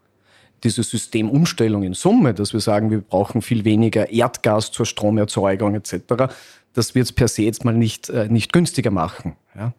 Diese 0.65 0.83
Systemumstellung 0.83 1.83
in 1.83 1.95
Summe, 1.95 2.35
dass 2.35 2.53
wir 2.53 2.61
sagen, 2.61 2.91
wir 2.91 3.01
brauchen 3.01 3.43
viel 3.43 3.65
weniger 3.65 4.11
Erdgas 4.11 4.73
zur 4.73 4.87
Stromerzeugung 4.87 5.75
etc., 5.75 6.33
das 6.75 6.95
wird 6.95 7.07
es 7.07 7.13
per 7.13 7.29
se 7.29 7.43
jetzt 7.43 7.65
mal 7.65 7.75
nicht, 7.75 8.09
äh, 8.09 8.29
nicht 8.29 8.53
günstiger 8.53 8.91
machen. 8.91 9.35
Ja? 9.57 9.73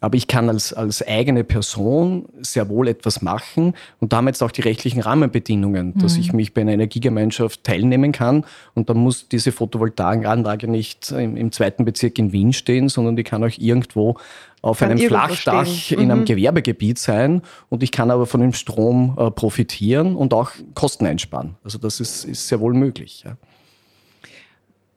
Aber 0.00 0.16
ich 0.16 0.26
kann 0.26 0.48
als, 0.48 0.72
als 0.72 1.06
eigene 1.06 1.44
Person 1.44 2.26
sehr 2.40 2.68
wohl 2.68 2.88
etwas 2.88 3.20
machen 3.20 3.74
und 3.98 4.12
damit 4.12 4.34
jetzt 4.34 4.42
auch 4.42 4.50
die 4.50 4.62
rechtlichen 4.62 5.00
Rahmenbedingungen, 5.00 5.94
dass 5.98 6.14
mhm. 6.14 6.20
ich 6.20 6.32
mich 6.32 6.54
bei 6.54 6.62
einer 6.62 6.72
Energiegemeinschaft 6.72 7.64
teilnehmen 7.64 8.12
kann. 8.12 8.44
Und 8.74 8.88
dann 8.88 8.96
muss 8.96 9.28
diese 9.28 9.52
Photovoltaikanlage 9.52 10.68
nicht 10.68 11.10
im, 11.10 11.36
im, 11.36 11.52
zweiten 11.52 11.84
Bezirk 11.84 12.18
in 12.18 12.32
Wien 12.32 12.52
stehen, 12.52 12.88
sondern 12.88 13.16
die 13.16 13.24
kann 13.24 13.44
auch 13.44 13.58
irgendwo 13.58 14.16
auf 14.62 14.78
kann 14.78 14.90
einem 14.90 15.00
Flachdach 15.00 15.66
stehen. 15.66 16.00
in 16.00 16.10
einem 16.10 16.20
mhm. 16.20 16.26
Gewerbegebiet 16.26 16.98
sein. 16.98 17.42
Und 17.68 17.82
ich 17.82 17.92
kann 17.92 18.10
aber 18.10 18.26
von 18.26 18.40
dem 18.40 18.54
Strom 18.54 19.16
äh, 19.18 19.30
profitieren 19.30 20.16
und 20.16 20.32
auch 20.32 20.50
Kosten 20.74 21.06
einsparen. 21.06 21.56
Also 21.62 21.78
das 21.78 22.00
ist, 22.00 22.24
ist 22.24 22.48
sehr 22.48 22.60
wohl 22.60 22.74
möglich. 22.74 23.24
Ja. 23.26 23.36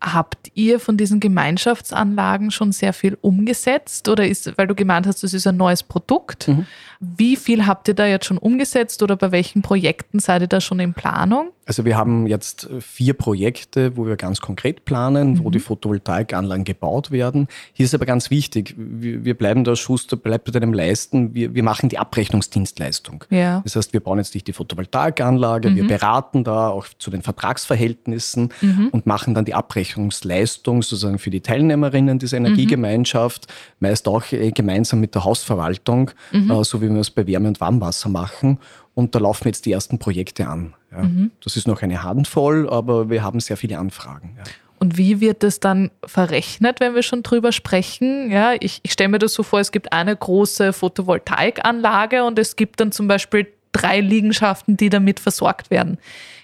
Habt 0.06 0.52
ihr 0.54 0.82
von 0.82 0.98
diesen 0.98 1.22
Gemeinschaftsanlagen 1.22 2.52
schon 2.52 2.74
sehr 2.74 2.92
viel 2.92 3.18
umgesetzt 3.22 4.10
oder 4.10 4.28
ist, 4.28 4.58
weil 4.58 4.68
du 4.68 4.76
gemeint 4.76 5.08
hast, 5.08 5.24
das 5.24 5.34
ist 5.34 5.48
ein 5.48 5.56
neues 5.56 5.82
Produkt? 5.82 6.50
Mhm. 6.50 6.66
Wie 7.00 7.38
viel 7.38 7.66
habt 7.66 7.88
ihr 7.88 7.94
da 7.94 8.06
jetzt 8.06 8.26
schon 8.26 8.38
umgesetzt 8.38 9.02
oder 9.02 9.16
bei 9.16 9.32
welchen 9.32 9.62
Projekten 9.62 10.20
seid 10.20 10.42
ihr 10.42 10.48
da 10.48 10.60
schon 10.60 10.80
in 10.80 10.94
Planung? 10.94 11.52
Also 11.66 11.86
wir 11.86 11.98
haben 11.98 12.28
jetzt 12.28 12.70
vier 12.80 13.14
Projekte, 13.14 13.96
wo 13.96 14.06
wir 14.06 14.18
ganz 14.18 14.42
konkret 14.42 14.86
planen, 14.86 15.34
mhm. 15.34 15.44
wo 15.44 15.50
die 15.50 15.60
Photovoltaikanlagen 15.60 16.66
gebaut 16.66 17.12
werden. 17.12 17.48
Hier 17.72 17.86
ist 17.86 17.96
aber 17.96 18.06
ganz 18.06 18.30
wichtig, 18.30 18.76
wir, 18.78 19.38
bleiben 19.38 19.64
da 19.64 19.76
Schuster, 19.76 20.18
bleibt 20.18 20.46
bei 20.46 20.52
deinem 20.52 20.74
Leisten, 20.74 21.34
wir, 21.34 21.56
wir 21.56 21.64
machen 21.64 21.90
die 21.90 21.98
Abrechnungsdienstleistung. 21.98 23.24
Ja. 23.30 23.62
Das 23.64 23.76
heißt, 23.76 23.94
wir 23.94 24.02
bauen 24.02 24.18
jetzt 24.18 24.34
nicht 24.34 24.48
die 24.48 24.54
Photovoltaikanlage, 24.54 25.70
mhm. 25.70 25.76
wir 25.76 25.88
beraten 25.88 26.44
da 26.44 26.68
auch 26.68 26.88
zu 27.00 27.12
den 27.12 27.22
Vertragsverhältnissen 27.22 28.50
mhm. 28.62 28.90
und 28.92 29.06
machen 29.06 29.34
dann 29.34 29.46
die 29.46 29.54
Abrechnungsleistung 29.94 30.82
sozusagen 30.82 31.20
für 31.20 31.30
die 31.30 31.42
Teilnehmerinnen 31.42 32.20
dieser 32.20 32.40
mhm. 32.40 32.48
Energiegemeinschaft, 32.48 33.48
meist 33.80 34.08
auch 34.08 34.32
äh, 34.32 34.52
gemeinsam 34.52 35.00
mit 35.00 35.16
der 35.16 35.24
Hausverwaltung, 35.24 36.12
mhm. 36.32 36.52
äh, 36.52 36.64
so 36.64 36.82
wie 36.82 36.90
wir 36.90 37.00
es 37.00 37.12
bei 37.12 37.26
Wärme 37.28 37.48
und 37.48 37.62
Warmwasser 37.62 38.10
machen. 38.10 38.60
Und 38.96 39.16
da 39.16 39.20
laufen 39.20 39.48
jetzt 39.48 39.66
die 39.66 39.72
ersten 39.72 40.00
Projekte 40.00 40.48
an. 40.48 40.74
Ja. 40.92 41.04
Mhm. 41.04 41.32
Das 41.44 41.56
ist 41.56 41.68
noch 41.68 41.82
eine 41.82 42.04
Handvoll, 42.04 42.70
aber 42.70 43.10
wir 43.10 43.24
haben 43.24 43.40
sehr 43.40 43.58
viele 43.58 43.80
Anfragen. 43.80 44.36
Ja. 44.38 44.44
Und 44.80 44.98
wie 44.98 45.22
wird 45.22 45.44
das 45.44 45.60
dann 45.60 45.92
verrechnet, 46.06 46.82
wenn 46.82 46.94
wir 46.94 47.04
schon 47.04 47.24
drüber 47.24 47.54
sprechen? 47.54 48.30
Ja, 48.30 48.54
ich, 48.60 48.82
ich 48.84 48.92
stelle 48.92 49.10
mir 49.10 49.20
das 49.20 49.34
so 49.34 49.42
vor, 49.42 49.62
es 49.62 49.72
gibt 49.72 49.94
eine 49.94 50.16
große 50.16 50.74
Photovoltaikanlage 50.74 52.26
und 52.26 52.38
es 52.38 52.58
gibt 52.58 52.82
dann 52.82 52.92
zum 52.92 53.08
Beispiel 53.08 53.48
drei 53.72 54.02
Liegenschaften, 54.02 54.76
die 54.76 54.90
damit 54.90 55.22
versorgt 55.22 55.72
werden. 55.72 55.98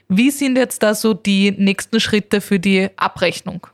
Wie 0.10 0.32
sind 0.32 0.58
jetzt 0.58 0.82
da 0.82 0.96
so 0.96 1.14
die 1.14 1.52
nächsten 1.52 2.00
Schritte 2.00 2.42
für 2.42 2.60
die 2.60 2.90
Abrechnung? 2.98 3.68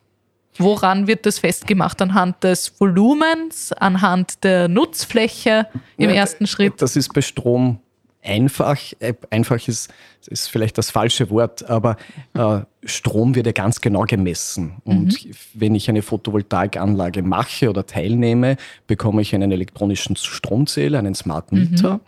Woran 0.57 1.07
wird 1.07 1.25
das 1.25 1.39
festgemacht? 1.39 2.01
Anhand 2.01 2.43
des 2.43 2.73
Volumens, 2.79 3.73
anhand 3.73 4.43
der 4.43 4.67
Nutzfläche 4.67 5.67
im 5.97 6.09
ja, 6.09 6.15
ersten 6.15 6.47
Schritt? 6.47 6.81
Das 6.81 6.95
ist 6.95 7.13
bei 7.13 7.21
Strom 7.21 7.79
einfach. 8.25 8.77
Äh, 8.99 9.13
einfach 9.29 9.67
ist, 9.67 9.93
ist 10.27 10.49
vielleicht 10.49 10.77
das 10.77 10.91
falsche 10.91 11.29
Wort, 11.29 11.69
aber 11.69 11.97
äh, 12.33 12.59
Strom 12.83 13.35
wird 13.35 13.45
ja 13.45 13.51
ganz 13.51 13.81
genau 13.81 14.03
gemessen. 14.03 14.75
Und 14.83 15.25
mhm. 15.25 15.31
wenn 15.53 15.75
ich 15.75 15.89
eine 15.89 16.01
Photovoltaikanlage 16.01 17.21
mache 17.21 17.69
oder 17.69 17.85
teilnehme, 17.85 18.57
bekomme 18.87 19.21
ich 19.21 19.33
einen 19.35 19.51
elektronischen 19.51 20.15
Stromzähler, 20.15 20.99
einen 20.99 21.15
Smart 21.15 21.51
Meter. 21.51 21.95
Mhm. 21.95 21.99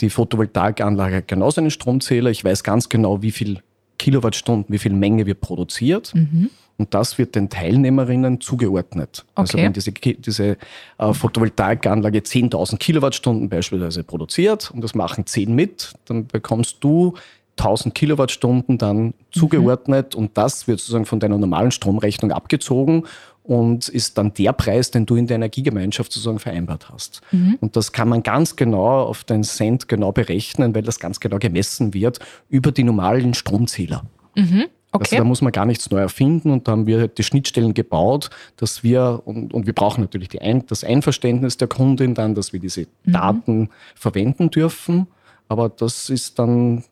Die 0.00 0.10
Photovoltaikanlage 0.10 1.16
hat 1.16 1.28
genauso 1.28 1.60
einen 1.60 1.70
Stromzähler. 1.70 2.30
Ich 2.30 2.44
weiß 2.44 2.62
ganz 2.62 2.88
genau, 2.88 3.22
wie 3.22 3.32
viel 3.32 3.62
Kilowattstunden, 3.98 4.72
wie 4.72 4.78
viel 4.78 4.92
Menge 4.92 5.26
wird 5.26 5.40
produziert. 5.40 6.14
Mhm. 6.14 6.50
Und 6.78 6.92
das 6.92 7.16
wird 7.16 7.34
den 7.34 7.48
Teilnehmerinnen 7.48 8.40
zugeordnet. 8.40 9.24
Also 9.34 9.56
Okay. 9.56 9.64
wenn 9.64 9.72
diese, 9.72 9.92
diese 9.92 10.58
äh, 10.98 11.12
Photovoltaikanlage 11.12 12.18
10.000 12.18 12.76
Kilowattstunden 12.76 13.48
beispielsweise 13.48 14.04
produziert 14.04 14.70
und 14.72 14.84
das 14.84 14.94
machen 14.94 15.24
10 15.24 15.54
mit, 15.54 15.94
dann 16.04 16.26
bekommst 16.26 16.76
du 16.80 17.14
1000 17.58 17.94
Kilowattstunden 17.94 18.76
dann 18.76 19.14
zugeordnet 19.30 20.14
und 20.14 20.36
das 20.36 20.68
wird 20.68 20.78
sozusagen 20.78 21.06
von 21.06 21.20
deiner 21.20 21.38
normalen 21.38 21.70
Stromrechnung 21.70 22.30
abgezogen 22.30 23.04
und 23.46 23.88
ist 23.88 24.18
dann 24.18 24.34
der 24.34 24.52
Preis, 24.52 24.90
den 24.90 25.06
du 25.06 25.16
in 25.16 25.26
der 25.26 25.36
Energiegemeinschaft 25.36 26.12
sozusagen 26.12 26.38
vereinbart 26.38 26.90
hast. 26.90 27.20
Und 27.60 27.76
das 27.76 27.92
kann 27.92 28.08
man 28.08 28.22
ganz 28.22 28.56
genau 28.56 29.02
auf 29.02 29.24
den 29.24 29.44
Cent 29.44 29.88
genau 29.88 30.12
berechnen, 30.12 30.74
weil 30.74 30.82
das 30.82 30.98
ganz 30.98 31.20
genau 31.20 31.38
gemessen 31.38 31.94
wird 31.94 32.18
über 32.48 32.72
die 32.72 32.82
normalen 32.82 33.34
Stromzähler. 33.34 34.04
Also 34.36 34.66
Okay. 34.92 35.16
da 35.18 35.24
muss 35.24 35.42
man 35.42 35.52
gar 35.52 35.66
nichts 35.66 35.90
neu 35.90 35.98
erfinden 36.00 36.50
und 36.50 36.66
da 36.66 36.72
haben 36.72 36.86
wir 36.86 37.08
die 37.08 37.22
Schnittstellen 37.22 37.74
gebaut, 37.74 38.30
dass 38.56 38.82
wir, 38.82 39.22
und, 39.24 39.52
und 39.52 39.66
wir 39.66 39.74
brauchen 39.74 40.00
natürlich 40.00 40.40
Ein, 40.40 40.64
das 40.66 40.84
Einverständnis 40.84 41.56
der 41.56 41.68
Kundin 41.68 42.14
dann, 42.14 42.34
dass 42.34 42.52
wir 42.52 42.60
diese 42.60 42.86
Daten 43.04 43.68
verwenden 43.94 44.50
dürfen. 44.50 45.06
Aber 45.48 45.68
das 45.68 46.10
ist 46.10 46.38
dann 46.38 46.84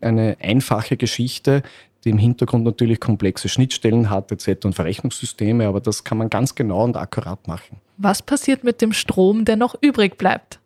eine 0.00 0.36
einfache 0.40 0.96
Geschichte, 0.96 1.62
die 2.04 2.10
im 2.10 2.18
Hintergrund 2.18 2.64
natürlich 2.64 3.00
komplexe 3.00 3.48
Schnittstellen 3.48 4.10
hat 4.10 4.32
etc. 4.32 4.64
und 4.64 4.74
Verrechnungssysteme, 4.74 5.66
aber 5.66 5.80
das 5.80 6.04
kann 6.04 6.18
man 6.18 6.30
ganz 6.30 6.54
genau 6.54 6.84
und 6.84 6.96
akkurat 6.96 7.46
machen. 7.46 7.78
Was 7.96 8.22
passiert 8.22 8.64
mit 8.64 8.80
dem 8.80 8.92
Strom, 8.92 9.44
der 9.44 9.56
noch 9.56 9.76
übrig 9.80 10.18
bleibt? 10.18 10.58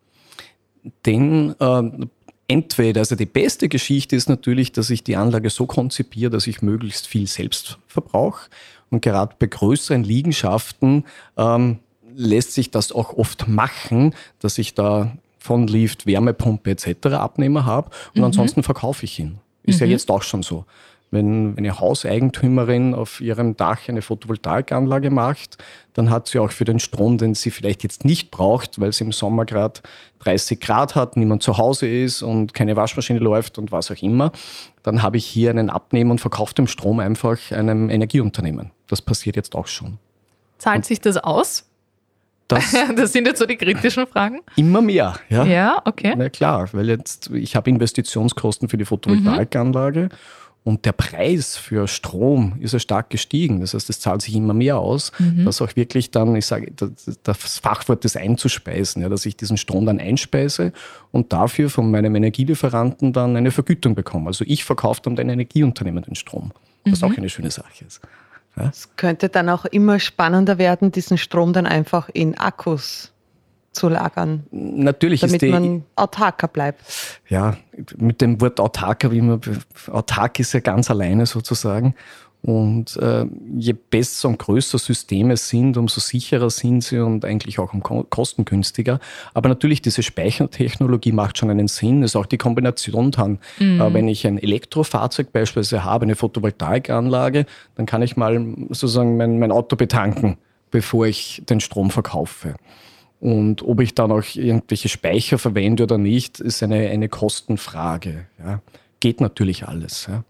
Denn 1.05 1.55
äh, 1.59 2.07
entweder, 2.47 3.01
also 3.01 3.15
die 3.15 3.25
beste 3.25 3.69
Geschichte 3.69 4.15
ist 4.15 4.29
natürlich, 4.29 4.71
dass 4.71 4.89
ich 4.89 5.03
die 5.03 5.15
Anlage 5.15 5.49
so 5.49 5.65
konzipiere, 5.65 6.31
dass 6.31 6.47
ich 6.47 6.61
möglichst 6.61 7.07
viel 7.07 7.27
selbst 7.27 7.77
verbrauche. 7.87 8.49
Und 8.89 9.01
gerade 9.01 9.35
bei 9.37 9.47
größeren 9.47 10.03
Liegenschaften 10.03 11.03
ähm, 11.35 11.79
lässt 12.15 12.53
sich 12.53 12.71
das 12.71 12.91
auch 12.91 13.13
oft 13.13 13.47
machen, 13.47 14.15
dass 14.39 14.57
ich 14.57 14.73
da 14.73 15.11
von 15.37 15.67
Lift, 15.67 16.05
Wärmepumpe 16.05 16.71
etc. 16.71 17.07
Abnehmer 17.07 17.65
habe 17.65 17.91
und 18.15 18.23
ansonsten 18.23 18.63
verkaufe 18.63 19.05
ich 19.05 19.19
ihn. 19.19 19.39
Ist 19.63 19.81
ja 19.81 19.85
jetzt 19.85 20.09
auch 20.09 20.23
schon 20.23 20.43
so. 20.43 20.65
Wenn 21.09 21.57
eine 21.57 21.79
Hauseigentümerin 21.79 22.93
auf 22.93 23.21
ihrem 23.21 23.55
Dach 23.55 23.87
eine 23.87 24.01
Photovoltaikanlage 24.01 25.09
macht, 25.09 25.57
dann 25.93 26.09
hat 26.09 26.27
sie 26.27 26.39
auch 26.39 26.51
für 26.51 26.65
den 26.65 26.79
Strom, 26.79 27.17
den 27.17 27.33
sie 27.33 27.49
vielleicht 27.49 27.83
jetzt 27.83 28.03
nicht 28.03 28.29
braucht, 28.29 28.81
weil 28.81 28.91
sie 28.91 29.05
im 29.05 29.13
Sommer 29.13 29.45
gerade 29.45 29.79
30 30.19 30.59
Grad 30.59 30.95
hat, 30.95 31.15
niemand 31.15 31.43
zu 31.43 31.57
Hause 31.57 31.87
ist 31.87 32.23
und 32.23 32.53
keine 32.53 32.75
Waschmaschine 32.75 33.19
läuft 33.19 33.57
und 33.57 33.71
was 33.71 33.89
auch 33.89 34.01
immer, 34.01 34.31
dann 34.83 35.01
habe 35.01 35.17
ich 35.17 35.25
hier 35.25 35.49
einen 35.49 35.69
Abnehmer 35.69 36.11
und 36.11 36.19
verkaufe 36.19 36.53
den 36.53 36.67
Strom 36.67 36.99
einfach 36.99 37.37
einem 37.51 37.89
Energieunternehmen. 37.89 38.71
Das 38.87 39.01
passiert 39.01 39.37
jetzt 39.37 39.55
auch 39.55 39.67
schon. 39.67 39.99
Zahlt 40.57 40.85
sich 40.85 40.99
das 40.99 41.17
aus? 41.17 41.65
Das 42.47 42.75
Das 42.95 43.13
sind 43.13 43.27
jetzt 43.27 43.39
so 43.39 43.45
die 43.45 43.57
kritischen 43.57 44.07
Fragen. 44.07 44.41
immer 44.55 44.81
mehr. 44.81 45.15
Ja, 45.29 45.45
Ja, 45.45 45.81
okay. 45.85 46.13
Na 46.17 46.29
klar, 46.29 46.69
weil 46.73 46.89
jetzt, 46.89 47.29
ich 47.33 47.55
habe 47.55 47.69
Investitionskosten 47.69 48.69
für 48.69 48.77
die 48.77 48.85
Photovoltaikanlage 48.85 50.09
und 50.67 50.83
der 50.83 50.91
Preis 50.91 51.55
für 51.55 51.87
Strom 51.87 52.57
ist 52.59 52.73
ja 52.73 52.79
stark 52.79 53.09
gestiegen. 53.09 53.61
Das 53.61 53.73
heißt, 53.73 53.89
es 53.89 54.01
zahlt 54.01 54.21
sich 54.21 54.35
immer 54.35 54.53
mehr 54.53 54.79
aus, 54.79 55.13
dass 55.45 55.61
auch 55.61 55.73
wirklich 55.77 56.11
dann, 56.11 56.35
ich 56.35 56.45
sage, 56.45 56.73
das, 57.23 57.59
Fachwort 57.59 58.03
ist 58.03 58.17
einzuspeisen, 58.17 59.01
ja, 59.01 59.07
dass 59.07 59.25
ich 59.25 59.37
diesen 59.37 59.55
Strom 59.55 59.85
dann 59.85 59.97
einspeise 59.97 60.73
und 61.13 61.31
dafür 61.31 61.69
von 61.69 61.89
meinem 61.89 62.13
Energielieferanten 62.15 63.13
dann 63.13 63.37
eine 63.37 63.51
Vergütung 63.51 63.95
bekomme. 63.95 64.27
Also 64.27 64.43
ich 64.45 64.65
verkaufe 64.65 64.99
dann 65.05 65.15
dein 65.15 65.29
Energieunternehmen 65.29 66.03
den 66.03 66.15
Strom, 66.15 66.51
was 66.83 67.01
auch 67.01 67.15
eine 67.15 67.29
schöne 67.29 67.49
Sache 67.49 67.85
ist. 67.85 68.01
Es 68.57 68.89
könnte 68.97 69.29
dann 69.29 69.47
auch 69.47 69.63
immer 69.63 70.01
spannender 70.01 70.57
werden, 70.57 70.91
diesen 70.91 71.17
Strom 71.17 71.53
dann 71.53 71.65
einfach 71.65 72.09
in 72.09 72.37
Akkus 72.37 73.13
zu 73.77 73.89
lagern, 73.89 74.43
Natürlich 74.51 75.21
damit 75.21 75.35
ist 75.35 75.41
die, 75.41 75.51
man 75.51 75.83
autarker 75.95 76.47
bleibt. 76.47 76.81
ja, 77.29 77.55
mit 77.97 78.19
dem 78.21 78.41
Wort 78.41 78.59
autark 78.59 79.03
habe 79.03 79.13
ich 79.15 79.19
immer, 79.19 79.39
autark 79.91 80.39
ist 80.39 80.53
ja 80.53 80.59
ganz 80.59 80.89
alleine 80.91 81.25
sozusagen. 81.25 81.95
Und 82.43 82.95
äh, 82.97 83.25
je 83.57 83.73
besser 83.73 84.29
und 84.29 84.37
größer 84.37 84.77
Systeme 84.77 85.35
sind, 85.37 85.75
umso 85.75 85.99
sicherer 85.99 86.49
sind 86.51 86.83
sie 86.83 86.99
und 86.99 87.25
eigentlich 87.25 87.57
auch 87.59 87.73
um 87.73 87.81
ko- 87.81 88.05
kostengünstiger. 88.09 88.99
Aber 89.33 89.49
natürlich, 89.49 89.81
diese 89.81 90.03
Speichertechnologie 90.03 91.11
macht 91.11 91.39
schon 91.39 91.49
einen 91.49 91.67
Sinn. 91.67 92.03
Es 92.03 92.11
ist 92.11 92.15
auch 92.15 92.27
die 92.27 92.37
Kombination 92.37 93.11
dann. 93.11 93.39
Äh, 93.59 93.91
wenn 93.91 94.07
ich 94.07 94.25
ein 94.27 94.37
Elektrofahrzeug 94.37 95.31
beispielsweise 95.33 95.83
habe, 95.83 96.03
eine 96.03 96.15
Photovoltaikanlage, 96.15 97.47
dann 97.75 97.85
kann 97.85 98.01
ich 98.03 98.15
mal 98.17 98.39
sozusagen 98.69 99.17
mein, 99.17 99.39
mein 99.39 99.51
Auto 99.51 99.75
betanken, 99.75 100.37
bevor 100.69 101.07
ich 101.07 101.41
den 101.49 101.59
Strom 101.59 101.89
verkaufe. 101.89 102.55
Und 103.19 103.63
ob 103.63 103.79
ich 103.81 103.95
dann 103.95 104.11
auch 104.11 104.23
irgendwelche 104.35 104.89
Speicher 104.89 105.37
verwende 105.39 105.83
oder 105.83 105.97
nicht, 105.97 106.39
ist 106.39 106.61
eine, 106.61 106.89
eine 106.89 107.09
Kostenfrage. 107.09 108.27
Ja. 108.39 108.61
Geht 108.99 109.21
natürlich 109.21 109.67
alles. 109.67 110.07
Ja. 110.07 110.23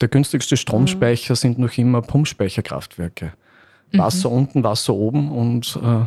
Der 0.00 0.08
günstigste 0.08 0.56
Stromspeicher 0.56 1.36
sind 1.36 1.58
noch 1.58 1.76
immer 1.76 2.02
Pumpspeicherkraftwerke. 2.02 3.32
Wasser 3.92 4.30
unten, 4.30 4.64
Wasser 4.64 4.94
oben 4.94 5.30
und 5.30 5.78
äh, 5.82 6.06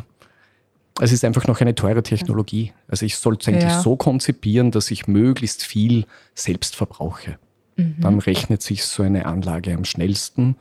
es 1.03 1.11
ist 1.11 1.23
einfach 1.23 1.45
noch 1.45 1.61
eine 1.61 1.75
teure 1.75 2.01
Technologie. 2.01 2.73
Also 2.87 3.05
ich 3.05 3.15
sollte 3.17 3.41
es 3.43 3.47
eigentlich 3.47 3.71
Ja. 3.71 3.81
so 3.81 3.95
konzipieren, 3.95 4.71
dass 4.71 4.89
ich 4.89 5.07
möglichst 5.07 5.63
viel 5.63 6.05
selbst 6.33 6.75
verbrauche. 6.75 7.37
Dann 7.77 8.19
rechnet 8.19 8.61
sich 8.61 8.85
so 8.85 9.03
eine 9.03 9.25
Anlage 9.25 9.73
am 9.73 9.83
schnellsten 9.83 10.55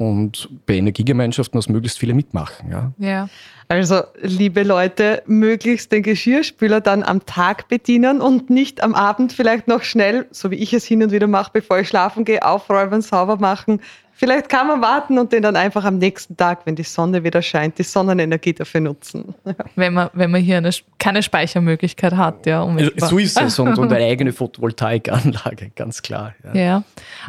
und 0.00 0.48
bei 0.64 0.76
Energiegemeinschaften, 0.76 1.58
dass 1.58 1.68
möglichst 1.68 1.98
viele 1.98 2.14
mitmachen. 2.14 2.70
Ja. 2.70 2.92
Ja. 2.96 3.28
Also, 3.68 4.00
liebe 4.22 4.62
Leute, 4.62 5.22
möglichst 5.26 5.92
den 5.92 6.02
Geschirrspüler 6.02 6.80
dann 6.80 7.02
am 7.02 7.26
Tag 7.26 7.68
bedienen 7.68 8.22
und 8.22 8.48
nicht 8.48 8.82
am 8.82 8.94
Abend 8.94 9.34
vielleicht 9.34 9.68
noch 9.68 9.82
schnell, 9.82 10.26
so 10.30 10.50
wie 10.50 10.54
ich 10.54 10.72
es 10.72 10.86
hin 10.86 11.02
und 11.02 11.12
wieder 11.12 11.26
mache, 11.26 11.50
bevor 11.52 11.80
ich 11.80 11.88
schlafen 11.88 12.24
gehe, 12.24 12.42
aufräumen, 12.42 13.02
sauber 13.02 13.36
machen. 13.36 13.82
Vielleicht 14.20 14.50
kann 14.50 14.66
man 14.66 14.82
warten 14.82 15.18
und 15.18 15.32
den 15.32 15.40
dann 15.40 15.56
einfach 15.56 15.82
am 15.82 15.96
nächsten 15.96 16.36
Tag, 16.36 16.66
wenn 16.66 16.76
die 16.76 16.82
Sonne 16.82 17.24
wieder 17.24 17.40
scheint, 17.40 17.78
die 17.78 17.84
Sonnenenergie 17.84 18.52
dafür 18.52 18.82
nutzen. 18.82 19.34
Wenn 19.76 19.94
man, 19.94 20.10
wenn 20.12 20.30
man 20.30 20.42
hier 20.42 20.58
eine, 20.58 20.70
keine 20.98 21.22
Speichermöglichkeit 21.22 22.14
hat, 22.14 22.44
ja. 22.44 22.60
Um 22.60 22.76
Also, 22.76 23.06
So 23.06 23.18
ist 23.18 23.40
es 23.40 23.58
und, 23.58 23.78
und 23.78 23.90
eine 23.92 24.04
eigene 24.04 24.32
Photovoltaikanlage, 24.32 25.70
ganz 25.74 26.02
klar. 26.02 26.34
Ja. 26.44 26.60
Ja, 26.60 26.82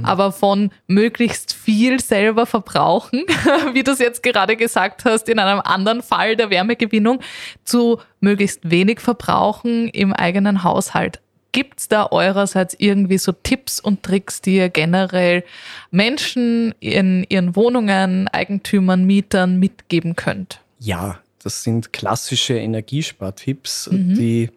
aber 0.03 0.33
von 0.33 0.71
möglichst 0.87 1.53
viel 1.53 2.01
selber 2.01 2.45
verbrauchen, 2.45 3.23
wie 3.73 3.83
du 3.83 3.91
es 3.91 3.99
jetzt 3.99 4.21
gerade 4.21 4.57
gesagt 4.57 5.05
hast, 5.05 5.29
in 5.29 5.39
einem 5.39 5.61
anderen 5.61 6.01
Fall 6.01 6.35
der 6.35 6.49
Wärmegewinnung, 6.49 7.21
zu 7.63 8.01
möglichst 8.19 8.69
wenig 8.69 8.99
verbrauchen 8.99 9.87
im 9.87 10.11
eigenen 10.11 10.65
Haushalt. 10.65 11.21
Gibt 11.51 11.79
es 11.79 11.87
da 11.87 12.07
eurerseits 12.11 12.75
irgendwie 12.77 13.17
so 13.17 13.31
Tipps 13.31 13.79
und 13.79 14.03
Tricks, 14.03 14.41
die 14.41 14.55
ihr 14.55 14.69
generell 14.69 15.43
Menschen 15.89 16.73
in 16.79 17.25
ihren 17.27 17.55
Wohnungen, 17.55 18.27
Eigentümern, 18.29 19.03
Mietern 19.05 19.59
mitgeben 19.59 20.15
könnt? 20.15 20.61
Ja, 20.79 21.19
das 21.43 21.63
sind 21.63 21.91
klassische 21.91 22.53
Energiespartipps, 22.53 23.89
die 23.91 24.49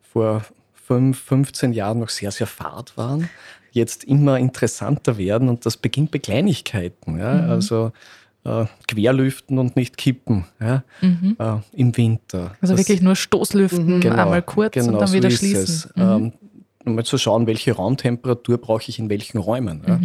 vor 0.00 0.44
fünf, 0.74 1.20
15 1.20 1.72
Jahren 1.72 1.98
noch 1.98 2.10
sehr, 2.10 2.30
sehr 2.30 2.46
fad 2.46 2.96
waren, 2.96 3.28
jetzt 3.72 4.04
immer 4.04 4.38
interessanter 4.38 5.18
werden 5.18 5.48
und 5.48 5.66
das 5.66 5.76
beginnt 5.76 6.12
bei 6.12 6.18
Kleinigkeiten. 6.18 7.18
Ja? 7.18 7.46
Also 7.46 7.92
äh, 8.46 8.66
querlüften 8.86 9.58
und 9.58 9.76
nicht 9.76 9.96
kippen 9.96 10.44
ja? 10.60 10.84
äh, 11.02 11.58
im 11.72 11.96
Winter. 11.96 12.56
Also 12.60 12.74
Das- 12.74 12.80
wirklich 12.80 13.02
nur 13.02 13.16
Stoßlüften, 13.16 14.02
einmal 14.12 14.42
kurz 14.42 14.76
und 14.76 14.86
genau 14.86 14.98
dann 14.98 15.08
so 15.08 15.14
wieder 15.14 15.28
ist 15.28 15.38
schließen. 15.38 15.62
Es. 15.64 15.88
Ähm, 15.96 16.32
um 16.84 16.94
mal 16.94 17.04
zu 17.04 17.18
schauen, 17.18 17.46
welche 17.48 17.72
Raumtemperatur 17.72 18.58
brauche 18.58 18.84
ich 18.88 18.98
in 19.00 19.10
welchen 19.10 19.38
Räumen. 19.38 19.82
Ja? 19.86 20.00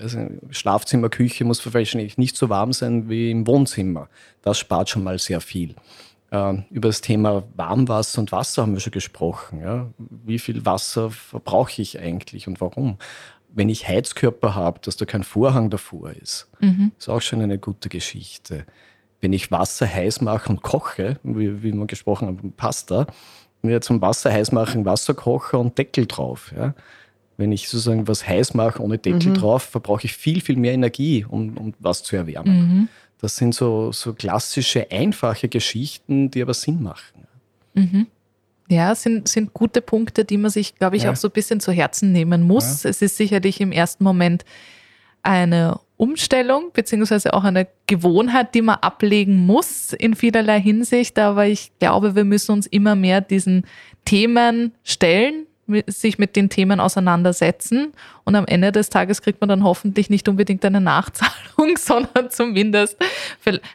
Also 0.00 0.28
Schlafzimmer, 0.50 1.08
Küche 1.08 1.44
muss 1.44 1.64
wahrscheinlich 1.74 2.18
nicht 2.18 2.36
so 2.36 2.48
warm 2.48 2.72
sein 2.72 3.08
wie 3.08 3.32
im 3.32 3.46
Wohnzimmer. 3.48 4.08
Das 4.42 4.56
spart 4.58 4.88
schon 4.88 5.02
mal 5.02 5.18
sehr 5.18 5.40
viel. 5.40 5.74
Ähm, 6.30 6.64
über 6.70 6.88
das 6.90 7.00
Thema 7.00 7.42
Warmwasser 7.56 8.20
und 8.20 8.30
Wasser 8.30 8.62
haben 8.62 8.74
wir 8.74 8.80
schon 8.80 8.92
gesprochen. 8.92 9.60
Ja? 9.60 9.88
Wie 9.98 10.38
viel 10.38 10.64
Wasser 10.64 11.10
verbrauche 11.10 11.82
ich 11.82 11.98
eigentlich 11.98 12.46
und 12.46 12.60
warum? 12.60 12.98
Wenn 13.50 13.68
ich 13.68 13.88
Heizkörper 13.88 14.54
habe, 14.54 14.80
dass 14.82 14.96
da 14.96 15.04
kein 15.04 15.22
Vorhang 15.22 15.70
davor 15.70 16.10
ist, 16.10 16.48
ist 16.98 17.08
auch 17.08 17.20
schon 17.22 17.40
eine 17.40 17.58
gute 17.58 17.88
Geschichte. 17.88 18.64
Wenn 19.20 19.32
ich 19.32 19.50
Wasser 19.50 19.86
heiß 19.86 20.20
mache 20.20 20.50
und 20.50 20.62
koche, 20.62 21.18
wie, 21.22 21.62
wie 21.62 21.72
wir 21.72 21.86
gesprochen 21.86 22.28
haben, 22.28 22.52
Pasta, 22.52 23.06
wenn 23.62 23.70
wir 23.70 23.80
zum 23.80 24.00
Wasser 24.00 24.32
heiß 24.32 24.52
machen, 24.52 24.84
Wasserkocher 24.84 25.58
und 25.58 25.76
Deckel 25.76 26.06
drauf. 26.06 26.52
Ja? 26.56 26.74
Wenn 27.36 27.50
ich 27.50 27.68
sozusagen 27.68 28.06
was 28.06 28.26
heiß 28.28 28.54
mache 28.54 28.82
ohne 28.82 28.98
Deckel 28.98 29.32
drauf, 29.34 29.62
verbrauche 29.62 30.04
ich 30.04 30.12
viel, 30.12 30.40
viel 30.40 30.56
mehr 30.56 30.72
Energie, 30.72 31.24
um, 31.28 31.56
um 31.56 31.74
was 31.80 32.02
zu 32.02 32.16
erwärmen. 32.16 32.52
Das 33.20 33.36
sind 33.36 33.54
so, 33.54 33.90
so 33.90 34.12
klassische, 34.12 34.90
einfache 34.92 35.48
Geschichten, 35.48 36.30
die 36.30 36.42
aber 36.42 36.54
Sinn 36.54 36.82
machen. 36.82 37.26
Ja, 38.70 38.94
sind, 38.94 39.28
sind 39.28 39.54
gute 39.54 39.80
Punkte, 39.80 40.24
die 40.24 40.36
man 40.36 40.50
sich, 40.50 40.74
glaube 40.74 40.96
ich, 40.96 41.04
Ja. 41.04 41.12
auch 41.12 41.16
so 41.16 41.28
ein 41.28 41.32
bisschen 41.32 41.60
zu 41.60 41.72
Herzen 41.72 42.12
nehmen 42.12 42.42
muss. 42.42 42.84
Es 42.84 43.00
ist 43.02 43.16
sicherlich 43.16 43.60
im 43.60 43.72
ersten 43.72 44.04
Moment 44.04 44.44
eine 45.22 45.80
Umstellung 45.96 46.70
beziehungsweise 46.72 47.34
auch 47.34 47.44
eine 47.44 47.66
Gewohnheit, 47.86 48.54
die 48.54 48.62
man 48.62 48.76
ablegen 48.76 49.46
muss 49.46 49.92
in 49.92 50.14
vielerlei 50.14 50.60
Hinsicht. 50.60 51.18
Aber 51.18 51.46
ich 51.46 51.72
glaube, 51.80 52.14
wir 52.14 52.24
müssen 52.24 52.52
uns 52.52 52.66
immer 52.66 52.94
mehr 52.94 53.20
diesen 53.20 53.64
Themen 54.04 54.72
stellen, 54.84 55.46
sich 55.86 56.18
mit 56.18 56.36
den 56.36 56.48
Themen 56.48 56.80
auseinandersetzen 56.80 57.92
und 58.24 58.34
am 58.34 58.46
Ende 58.46 58.72
des 58.72 58.90
Tages 58.90 59.22
kriegt 59.22 59.40
man 59.40 59.48
dann 59.48 59.64
hoffentlich 59.64 60.10
nicht 60.10 60.28
unbedingt 60.28 60.64
eine 60.64 60.80
Nachzahlung, 60.80 61.76
sondern 61.78 62.30
zumindest, 62.30 62.96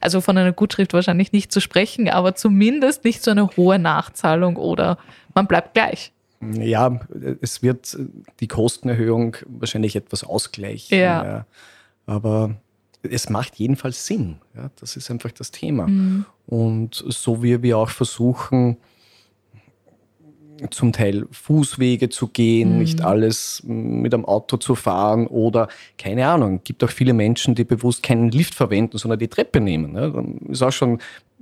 also 0.01 0.21
von 0.21 0.37
einer 0.37 0.51
Gutschrift 0.53 0.93
wahrscheinlich 0.93 1.31
nicht 1.31 1.51
zu 1.51 1.59
sprechen, 1.61 2.09
aber 2.09 2.35
zumindest 2.35 3.03
nicht 3.03 3.23
so 3.23 3.31
eine 3.31 3.47
hohe 3.55 3.79
Nachzahlung 3.79 4.57
oder 4.57 4.97
man 5.35 5.47
bleibt 5.47 5.73
gleich. 5.73 6.11
Ja, 6.51 6.99
es 7.41 7.63
wird 7.63 7.97
die 8.39 8.47
Kostenerhöhung 8.47 9.37
wahrscheinlich 9.47 9.95
etwas 9.95 10.23
ausgleichen. 10.23 10.97
Ja. 10.97 11.23
ja. 11.23 11.45
Aber 12.05 12.55
es 13.01 13.29
macht 13.29 13.55
jedenfalls 13.55 14.05
Sinn. 14.05 14.37
Ja, 14.55 14.69
das 14.79 14.97
ist 14.97 15.09
einfach 15.09 15.31
das 15.31 15.51
Thema. 15.51 15.87
Mhm. 15.87 16.25
Und 16.45 17.03
so 17.07 17.43
wie 17.43 17.61
wir 17.61 17.77
auch 17.77 17.89
versuchen, 17.89 18.77
zum 20.71 20.93
Teil 20.93 21.25
Fußwege 21.31 22.09
zu 22.09 22.27
gehen, 22.27 22.73
mhm. 22.73 22.79
nicht 22.79 23.01
alles 23.01 23.61
mit 23.65 24.13
einem 24.13 24.25
Auto 24.25 24.57
zu 24.57 24.75
fahren 24.75 25.27
oder 25.27 25.67
keine 25.97 26.27
Ahnung. 26.27 26.57
Es 26.57 26.63
gibt 26.63 26.83
auch 26.83 26.89
viele 26.89 27.13
Menschen, 27.13 27.55
die 27.55 27.63
bewusst 27.63 28.03
keinen 28.03 28.29
Lift 28.29 28.55
verwenden, 28.55 28.97
sondern 28.97 29.19
die 29.19 29.27
Treppe 29.27 29.59
nehmen. 29.59 29.95
Ja. 29.95 30.09
Das 30.09 30.25
ist 30.49 30.61
auch 30.61 30.71
schon 30.71 30.99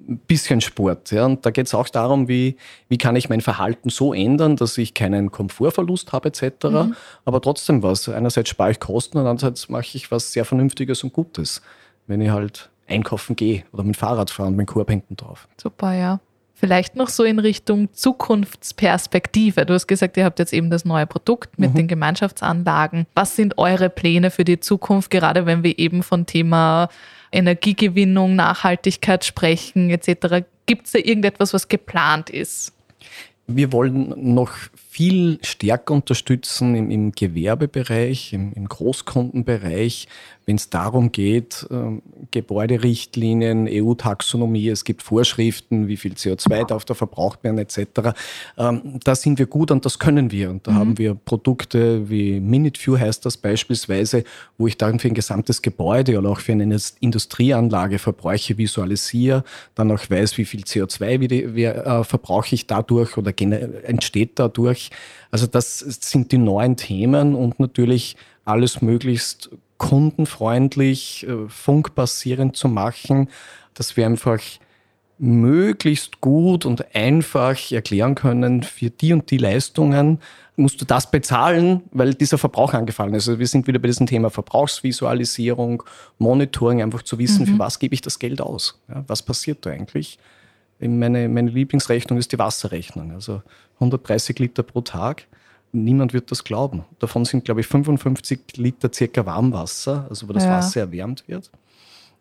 ein 0.08 0.18
bisschen 0.28 0.62
Sport. 0.62 1.12
Ja. 1.12 1.26
Und 1.26 1.46
da 1.46 1.52
geht 1.52 1.68
es 1.68 1.74
auch 1.74 1.90
darum, 1.90 2.28
wie, 2.28 2.56
wie 2.90 2.98
kann 2.98 3.16
ich 3.16 3.30
mein 3.30 3.42
Verhalten 3.42 3.90
so 3.90 4.14
ändern, 4.14 4.56
dass 4.56 4.78
ich 4.78 4.94
keinen 4.94 5.32
Komfortverlust 5.32 6.12
habe 6.12 6.30
etc., 6.30 6.66
mhm. 6.66 6.96
aber 7.26 7.42
trotzdem 7.42 7.84
was. 7.84 8.10
Einerseits 8.10 8.50
spare 8.50 8.72
ich 8.72 8.80
Kosten 8.80 9.18
und 9.18 9.26
andererseits 9.28 9.70
mache 9.70 9.86
ich 9.94 10.12
was 10.12 10.34
sehr 10.34 10.46
Vernünftiges 10.46 11.04
und 11.04 11.14
Gutes, 11.14 11.62
wenn 12.08 12.22
ich 12.22 12.30
halt 12.30 12.70
einkaufen 12.88 13.36
gehe 13.36 13.64
oder 13.72 13.84
mit 13.84 13.96
dem 13.96 14.00
Fahrrad 14.00 14.30
fahren, 14.30 14.56
mit 14.56 14.68
dem 14.68 14.74
Korb 14.74 14.90
hinten 14.90 15.16
drauf. 15.16 15.48
Super, 15.62 15.94
ja. 15.94 16.20
Vielleicht 16.62 16.96
noch 16.96 17.10
so 17.10 17.24
in 17.24 17.40
Richtung 17.40 17.92
Zukunftsperspektive. 17.92 19.66
Du 19.66 19.74
hast 19.74 19.88
gesagt, 19.88 20.16
ihr 20.16 20.26
habt 20.26 20.38
jetzt 20.38 20.54
eben 20.54 20.70
das 20.70 20.86
neue 20.86 21.08
Produkt 21.08 21.58
mit 21.58 21.72
mhm. 21.72 21.78
den 21.78 21.88
Gemeinschaftsanlagen. 21.88 23.08
Was 23.16 23.36
sind 23.36 23.58
eure 23.58 23.90
Pläne 23.90 24.30
für 24.30 24.44
die 24.44 24.60
Zukunft, 24.60 25.10
gerade 25.10 25.48
wenn 25.48 25.64
wir 25.64 25.80
eben 25.80 26.04
von 26.04 26.28
Thema 26.28 26.90
Energiegewinnung, 27.32 28.36
Nachhaltigkeit 28.36 29.26
sprechen 29.26 29.90
etc.? 29.90 30.46
Gibt 30.68 30.86
es 30.86 30.92
da 30.92 31.00
irgendetwas, 31.00 31.52
was 31.56 31.68
geplant 31.68 32.30
ist? 32.30 32.74
Wir 33.48 33.74
wollen 33.74 34.14
noch 34.36 34.52
viel 34.76 35.40
stärker 35.42 35.96
unterstützen 35.96 36.76
im, 36.76 36.92
im 36.92 37.12
Gewerbebereich, 37.12 38.34
im, 38.34 38.54
im, 38.54 38.68
Großkundenbereich, 38.70 40.08
wenn 40.46 40.56
es 40.56 40.70
darum 40.70 41.12
geht, 41.12 41.68
äh, 41.70 42.02
Gebäuderichtlinien, 42.32 43.68
EU-Taxonomie, 43.70 44.70
es 44.70 44.84
gibt 44.84 45.04
Vorschriften, 45.04 45.88
wie 45.88 45.98
viel 45.98 46.14
CO2 46.14 46.66
darf 46.66 46.86
da 46.86 46.94
verbraucht 46.94 47.44
werden 47.44 47.60
etc. 47.60 48.16
Ähm, 48.58 49.00
da 49.04 49.16
sind 49.16 49.38
wir 49.40 49.46
gut 49.46 49.72
und 49.72 49.86
das 49.86 50.00
können 50.00 50.32
wir. 50.32 50.50
Und 50.50 50.66
da 50.66 50.72
mhm. 50.72 50.76
haben 50.76 50.98
wir 50.98 51.14
Produkte 51.14 52.10
wie 52.10 52.40
MinuteView 52.40 52.98
heißt 52.98 53.26
das 53.26 53.38
beispielsweise, 53.38 54.24
wo 54.58 54.68
ich 54.68 54.78
dann 54.78 55.00
für 55.00 55.10
ein 55.10 55.14
gesamtes 55.14 55.62
Gebäude 55.62 56.18
oder 56.18 56.30
auch 56.30 56.40
für 56.40 56.54
eine 56.54 56.78
Industrieanlage 57.00 58.00
Verbräuche 58.00 58.58
visualisiere, 58.58 59.44
dann 59.76 59.92
auch 59.92 60.10
weiß, 60.10 60.38
wie 60.38 60.46
viel 60.46 60.62
CO2 60.62 61.20
wie, 61.22 61.56
wie, 61.56 61.66
äh, 61.66 62.04
verbrauche 62.04 62.56
ich 62.56 62.68
dadurch 62.68 63.18
oder 63.18 63.32
entsteht 63.40 64.40
dadurch. 64.40 64.90
Also 65.30 65.48
das 65.48 65.80
sind 65.80 66.32
die 66.32 66.38
neuen 66.38 66.76
Themen 66.78 67.36
und 67.36 67.60
natürlich 67.60 68.18
alles 68.46 68.82
möglichst 68.82 69.50
kundenfreundlich, 69.78 71.26
äh, 71.28 71.48
funkbasierend 71.48 72.56
zu 72.56 72.68
machen, 72.68 73.30
dass 73.74 73.98
wir 73.98 74.06
einfach 74.06 74.40
möglichst 75.18 76.20
gut 76.20 76.66
und 76.66 76.96
einfach 76.96 77.72
erklären 77.72 78.16
können, 78.16 78.64
für 78.64 78.90
die 78.90 79.14
und 79.14 79.30
die 79.30 79.38
Leistungen 79.38 80.20
musst 80.56 80.82
du 80.82 80.86
das 80.86 81.10
bezahlen, 81.12 81.84
weil 81.92 82.14
dieser 82.14 82.38
Verbrauch 82.38 82.74
angefallen 82.74 83.14
ist. 83.14 83.28
Also 83.28 83.40
wir 83.40 83.48
sind 83.48 83.68
wieder 83.68 83.80
bei 83.80 83.88
diesem 83.88 84.08
Thema 84.08 84.30
Verbrauchsvisualisierung, 84.30 85.84
Monitoring, 86.18 86.82
einfach 86.82 87.04
zu 87.04 87.20
wissen, 87.20 87.44
mhm. 87.44 87.54
für 87.54 87.60
was 87.60 87.80
gebe 87.80 87.94
ich 87.94 88.02
das 88.02 88.20
Geld 88.20 88.42
aus? 88.42 88.80
Ja, 88.90 89.04
was 89.08 89.22
passiert 89.22 89.66
da 89.66 89.70
eigentlich? 89.70 90.18
Meine, 90.80 91.30
meine 91.30 91.52
Lieblingsrechnung 91.52 92.18
ist 92.18 92.32
die 92.32 92.40
Wasserrechnung. 92.40 93.12
Also 93.12 93.44
130 93.76 94.40
Liter 94.40 94.64
pro 94.64 94.82
Tag. 94.82 95.28
Niemand 95.74 96.14
wird 96.14 96.32
das 96.32 96.44
glauben. 96.44 96.86
Davon 97.00 97.26
sind, 97.26 97.46
glaube 97.46 97.62
ich, 97.62 97.68
55 97.68 98.58
Liter 98.58 98.92
circa 98.94 99.26
Warmwasser, 99.26 100.06
also 100.10 100.28
wo 100.28 100.34
das 100.34 100.44
ja. 100.44 100.58
Wasser 100.58 100.82
erwärmt 100.82 101.24
wird. 101.28 101.50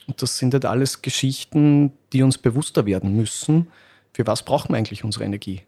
Und 0.06 0.22
das 0.22 0.38
sind 0.38 0.54
halt 0.54 0.64
alles 0.64 1.02
Geschichten, 1.02 1.92
die 2.12 2.22
uns 2.22 2.38
bewusster 2.38 2.86
werden 2.86 3.16
müssen. 3.16 3.68
Für 4.12 4.26
was 4.26 4.44
brauchen 4.44 4.70
wir 4.70 4.76
eigentlich 4.76 5.04
unsere 5.04 5.24
Energie? 5.24 5.62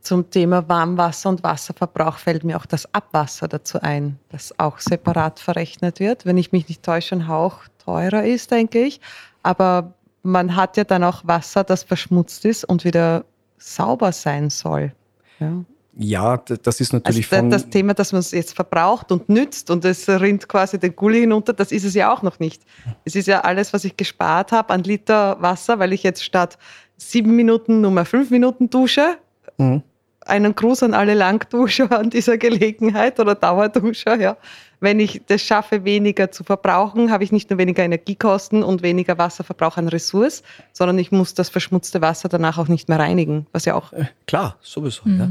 Zum 0.00 0.28
Thema 0.28 0.68
Warmwasser 0.68 1.30
und 1.30 1.42
Wasserverbrauch 1.42 2.18
fällt 2.18 2.44
mir 2.44 2.58
auch 2.58 2.66
das 2.66 2.92
Abwasser 2.94 3.48
dazu 3.48 3.80
ein, 3.80 4.18
das 4.28 4.58
auch 4.58 4.78
separat 4.78 5.40
verrechnet 5.40 5.98
wird. 5.98 6.26
Wenn 6.26 6.36
ich 6.36 6.52
mich 6.52 6.68
nicht 6.68 6.82
täusche, 6.82 7.14
ein 7.14 7.26
Hauch 7.26 7.60
teurer 7.78 8.22
ist, 8.22 8.50
denke 8.50 8.84
ich. 8.84 9.00
Aber 9.42 9.94
man 10.22 10.56
hat 10.56 10.76
ja 10.76 10.84
dann 10.84 11.04
auch 11.04 11.26
Wasser, 11.26 11.64
das 11.64 11.84
verschmutzt 11.84 12.44
ist 12.44 12.64
und 12.64 12.84
wieder 12.84 13.24
sauber 13.56 14.12
sein 14.12 14.50
soll. 14.50 14.92
Ja. 15.40 15.64
Ja, 15.96 16.38
das 16.38 16.80
ist 16.80 16.92
natürlich 16.92 17.30
also 17.32 17.42
von 17.42 17.50
das 17.50 17.70
Thema, 17.70 17.94
dass 17.94 18.12
man 18.12 18.18
es 18.18 18.32
jetzt 18.32 18.54
verbraucht 18.54 19.12
und 19.12 19.28
nützt 19.28 19.70
und 19.70 19.84
es 19.84 20.08
rinnt 20.08 20.48
quasi 20.48 20.78
den 20.78 20.96
Gully 20.96 21.20
hinunter, 21.20 21.52
das 21.52 21.70
ist 21.70 21.84
es 21.84 21.94
ja 21.94 22.12
auch 22.12 22.22
noch 22.22 22.40
nicht. 22.40 22.62
Es 23.04 23.14
ist 23.14 23.28
ja 23.28 23.42
alles, 23.42 23.72
was 23.72 23.84
ich 23.84 23.96
gespart 23.96 24.50
habe 24.50 24.72
an 24.74 24.82
Liter 24.82 25.40
Wasser, 25.40 25.78
weil 25.78 25.92
ich 25.92 26.02
jetzt 26.02 26.24
statt 26.24 26.58
sieben 26.96 27.36
Minuten 27.36 27.80
nur 27.80 27.92
mal 27.92 28.04
fünf 28.04 28.30
Minuten 28.30 28.70
dusche. 28.70 29.18
Mhm. 29.58 29.82
Einen 30.26 30.54
Gruß 30.54 30.82
an 30.82 30.94
alle 30.94 31.14
Langduscher 31.14 31.92
an 31.92 32.10
dieser 32.10 32.38
Gelegenheit 32.38 33.20
oder 33.20 33.34
Dauerduscher, 33.34 34.16
ja. 34.16 34.36
Wenn 34.80 34.98
ich 34.98 35.22
das 35.26 35.42
schaffe, 35.42 35.84
weniger 35.84 36.30
zu 36.30 36.44
verbrauchen, 36.44 37.10
habe 37.10 37.24
ich 37.24 37.30
nicht 37.30 37.50
nur 37.50 37.58
weniger 37.58 37.84
Energiekosten 37.84 38.62
und 38.62 38.82
weniger 38.82 39.16
Wasserverbrauch 39.16 39.76
an 39.76 39.88
Ressource, 39.88 40.42
sondern 40.72 40.98
ich 40.98 41.12
muss 41.12 41.34
das 41.34 41.50
verschmutzte 41.50 42.00
Wasser 42.00 42.28
danach 42.28 42.58
auch 42.58 42.68
nicht 42.68 42.88
mehr 42.88 42.98
reinigen, 42.98 43.46
was 43.52 43.64
ja 43.64 43.74
auch. 43.74 43.92
Äh, 43.92 44.06
klar, 44.26 44.56
sowieso. 44.60 45.02
Mhm. 45.04 45.18
Ja. 45.18 45.28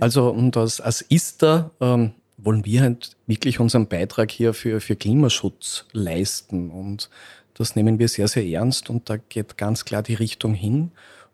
Also 0.00 0.30
und 0.30 0.56
als, 0.56 0.80
als 0.80 1.02
ISTA 1.02 1.70
ähm, 1.80 2.12
wollen 2.36 2.64
wir 2.64 2.82
halt 2.82 3.16
wirklich 3.26 3.60
unseren 3.60 3.86
Beitrag 3.86 4.30
hier 4.30 4.54
für, 4.54 4.80
für 4.80 4.96
Klimaschutz 4.96 5.86
leisten. 5.92 6.70
Und 6.70 7.10
das 7.54 7.76
nehmen 7.76 7.98
wir 7.98 8.08
sehr, 8.08 8.28
sehr 8.28 8.44
ernst 8.44 8.90
und 8.90 9.08
da 9.08 9.16
geht 9.16 9.56
ganz 9.56 9.84
klar 9.84 10.02
die 10.02 10.14
Richtung 10.14 10.54
hin 10.54 10.90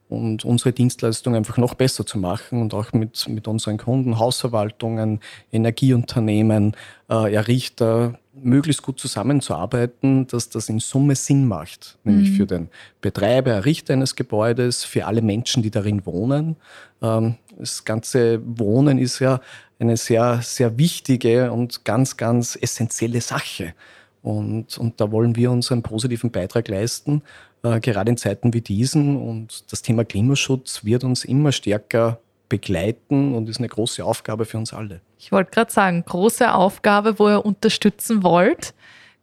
und 0.09 0.45
unsere 0.45 0.73
Dienstleistung 0.73 1.35
einfach 1.35 1.57
noch 1.57 1.75
besser 1.75 2.05
zu 2.05 2.19
machen 2.19 2.61
und 2.61 2.75
auch 2.75 2.93
mit, 2.93 3.29
mit 3.29 3.49
unseren 3.49 3.79
Kunden, 3.79 4.19
Hausverwaltungen, 4.19 5.21
Energieunternehmen, 5.53 6.77
äh, 7.09 7.33
Errichter 7.33 8.19
möglichst 8.33 8.83
gut 8.83 8.99
zusammenzuarbeiten, 9.01 10.27
dass 10.27 10.49
das 10.49 10.69
in 10.69 10.79
Summe 10.79 11.17
Sinn 11.17 11.47
macht, 11.47 11.99
nämlich 12.05 12.31
mhm. 12.31 12.37
für 12.37 12.47
den 12.47 12.69
Betreiber, 13.01 13.51
Errichter 13.51 13.95
eines 13.95 14.15
Gebäudes, 14.15 14.85
für 14.85 15.07
alle 15.07 15.23
Menschen, 15.23 15.63
die 15.63 15.71
darin 15.71 16.07
wohnen. 16.07 16.57
Ähm, 17.03 17.37
das 17.59 17.85
ganze 17.85 18.41
Wohnen 18.45 18.99
ist 18.99 19.19
ja 19.19 19.41
eine 19.79 19.97
sehr, 19.97 20.41
sehr 20.43 20.79
wichtige 20.79 21.53
und 21.53 21.85
ganz, 21.85 22.17
ganz 22.17 22.57
essentielle 22.61 23.21
Sache. 23.21 23.75
Und, 24.23 24.77
und 24.79 25.01
da 25.01 25.11
wollen 25.11 25.35
wir 25.35 25.51
unseren 25.51 25.83
positiven 25.83 26.31
Beitrag 26.31 26.69
leisten 26.69 27.23
äh, 27.63 27.81
gerade 27.81 28.11
in 28.11 28.17
Zeiten 28.17 28.53
wie 28.55 28.61
diesen. 28.61 29.17
Und 29.17 29.71
das 29.73 29.83
Thema 29.83 30.05
Klimaschutz 30.05 30.85
wird 30.85 31.05
uns 31.05 31.25
immer 31.25 31.53
stärker 31.53 32.21
begleiten 32.51 33.35
und 33.35 33.49
ist 33.49 33.59
eine 33.59 33.69
große 33.69 34.05
Aufgabe 34.05 34.45
für 34.45 34.59
uns 34.59 34.75
alle. 34.75 35.01
Ich 35.19 35.33
wollte 35.33 35.53
gerade 35.53 35.73
sagen, 35.73 36.05
große 36.05 36.53
Aufgabe, 36.53 37.19
wo 37.19 37.29
ihr 37.29 37.47
unterstützen 37.47 38.23
wollt. 38.23 38.75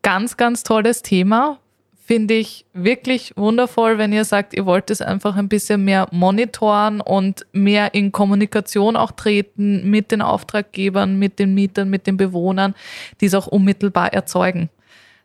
Ganz, 0.01 0.38
ganz 0.38 0.63
tolles 0.63 1.03
Thema. 1.03 1.59
Finde 2.05 2.36
ich 2.36 2.65
wirklich 2.73 3.34
wundervoll, 3.36 3.97
wenn 3.97 4.13
ihr 4.13 4.23
sagt, 4.23 4.53
ihr 4.55 4.65
wollt 4.65 4.89
es 4.89 5.01
einfach 5.01 5.36
ein 5.36 5.49
bisschen 5.49 5.84
mehr 5.84 6.07
monitoren 6.11 7.01
und 7.01 7.45
mehr 7.51 7.93
in 7.93 8.13
Kommunikation 8.13 8.95
auch 8.95 9.11
treten 9.11 9.89
mit 9.89 10.11
den 10.11 10.21
Auftraggebern, 10.21 11.19
mit 11.19 11.38
den 11.38 11.53
Mietern, 11.53 11.89
mit 11.89 12.07
den 12.07 12.15
Bewohnern, 12.15 12.75
die 13.19 13.25
es 13.25 13.34
auch 13.34 13.47
unmittelbar 13.47 14.13
erzeugen. 14.13 14.69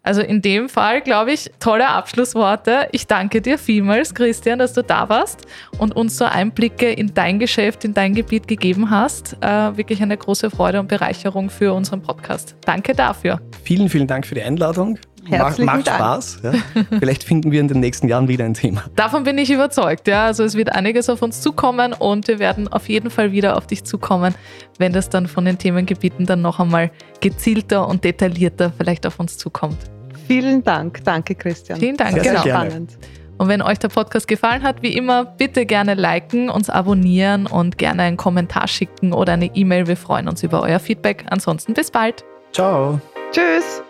Also 0.03 0.21
in 0.21 0.43
dem 0.43 0.69
Fall, 0.69 1.01
glaube 1.01 1.33
ich, 1.33 1.51
tolle 1.61 1.89
Abschlussworte. 1.89 2.89
Ich 2.93 3.07
danke 3.07 3.41
dir 3.41 3.59
vielmals, 3.59 4.15
Christian, 4.15 4.59
dass 4.59 4.73
du 4.73 4.83
da 4.83 5.09
warst 5.09 5.47
und 5.79 5.95
uns 5.95 6.19
so 6.19 6.25
Einblicke 6.25 6.91
in 6.91 7.15
dein 7.15 7.39
Geschäft, 7.39 7.85
in 7.85 7.95
dein 7.95 8.15
Gebiet 8.15 8.49
gegeben 8.49 8.91
hast. 8.91 9.37
Äh, 9.41 9.77
wirklich 9.77 10.03
eine 10.03 10.17
große 10.17 10.51
Freude 10.51 10.81
und 10.81 10.89
Bereicherung 10.89 11.51
für 11.51 11.73
unseren 11.73 12.03
Podcast. 12.03 12.57
Danke 12.65 12.95
dafür. 12.95 13.41
Vielen, 13.63 13.89
vielen 13.89 14.07
Dank 14.07 14.27
für 14.27 14.35
die 14.35 14.43
Einladung. 14.43 14.99
Herzlichen 15.25 15.67
macht 15.67 15.87
Dank. 15.87 15.99
Spaß. 15.99 16.41
Ja. 16.43 16.53
Vielleicht 16.99 17.25
finden 17.25 17.53
wir 17.53 17.61
in 17.61 17.69
den 17.69 17.81
nächsten 17.81 18.09
Jahren 18.09 18.29
wieder 18.29 18.45
ein 18.45 18.55
Thema. 18.55 18.85
Davon 18.97 19.25
bin 19.25 19.39
ich 19.39 19.51
überzeugt, 19.51 20.09
ja. 20.09 20.27
Also 20.27 20.45
es 20.45 20.57
wird 20.57 20.73
einiges 20.73 21.09
auf 21.09 21.23
uns 21.23 21.41
zukommen 21.41 21.93
und 21.93 22.29
wir 22.29 22.39
werden 22.39 22.69
auf 22.69 22.89
jeden 22.89 23.11
Fall 23.11 23.33
wieder 23.33 23.57
auf 23.57 23.67
dich 23.67 23.85
zukommen, 23.85 24.35
wenn 24.79 24.93
das 24.93 25.11
dann 25.11 25.27
von 25.27 25.45
den 25.45 25.59
Themengebieten 25.59 26.27
dann 26.27 26.43
noch 26.43 26.59
einmal 26.61 26.91
gezielter 27.21 27.89
und 27.89 28.05
detaillierter 28.05 28.73
vielleicht 28.77 29.07
auf 29.07 29.21
uns 29.21 29.39
zukommt. 29.39 29.79
Vielen 30.27 30.63
Dank. 30.63 31.05
Danke, 31.05 31.35
Christian. 31.35 31.79
Vielen 31.79 31.97
Dank. 31.97 32.13
Sehr, 32.13 32.23
sehr 32.23 32.33
genau. 32.33 32.45
gerne. 32.45 32.71
Spannend. 32.71 32.99
Und 33.39 33.49
wenn 33.49 33.63
euch 33.63 33.79
der 33.79 33.89
Podcast 33.89 34.29
gefallen 34.29 34.63
hat, 34.63 34.83
wie 34.83 34.95
immer, 34.97 35.25
bitte 35.25 35.67
gerne 35.67 35.95
liken, 35.95 36.49
uns 36.49 36.71
abonnieren 36.71 37.47
und 37.47 37.77
gerne 37.77 38.03
einen 38.03 38.17
Kommentar 38.17 38.69
schicken 38.69 39.13
oder 39.13 39.33
eine 39.33 39.47
E-Mail. 39.47 39.89
Wir 39.89 39.97
freuen 39.97 40.29
uns 40.29 40.43
über 40.43 40.63
euer 40.63 40.79
Feedback. 40.79 41.25
Ansonsten 41.29 41.75
bis 41.75 41.91
bald. 41.91 42.25
Ciao. 42.53 43.01
Tschüss. 43.33 43.83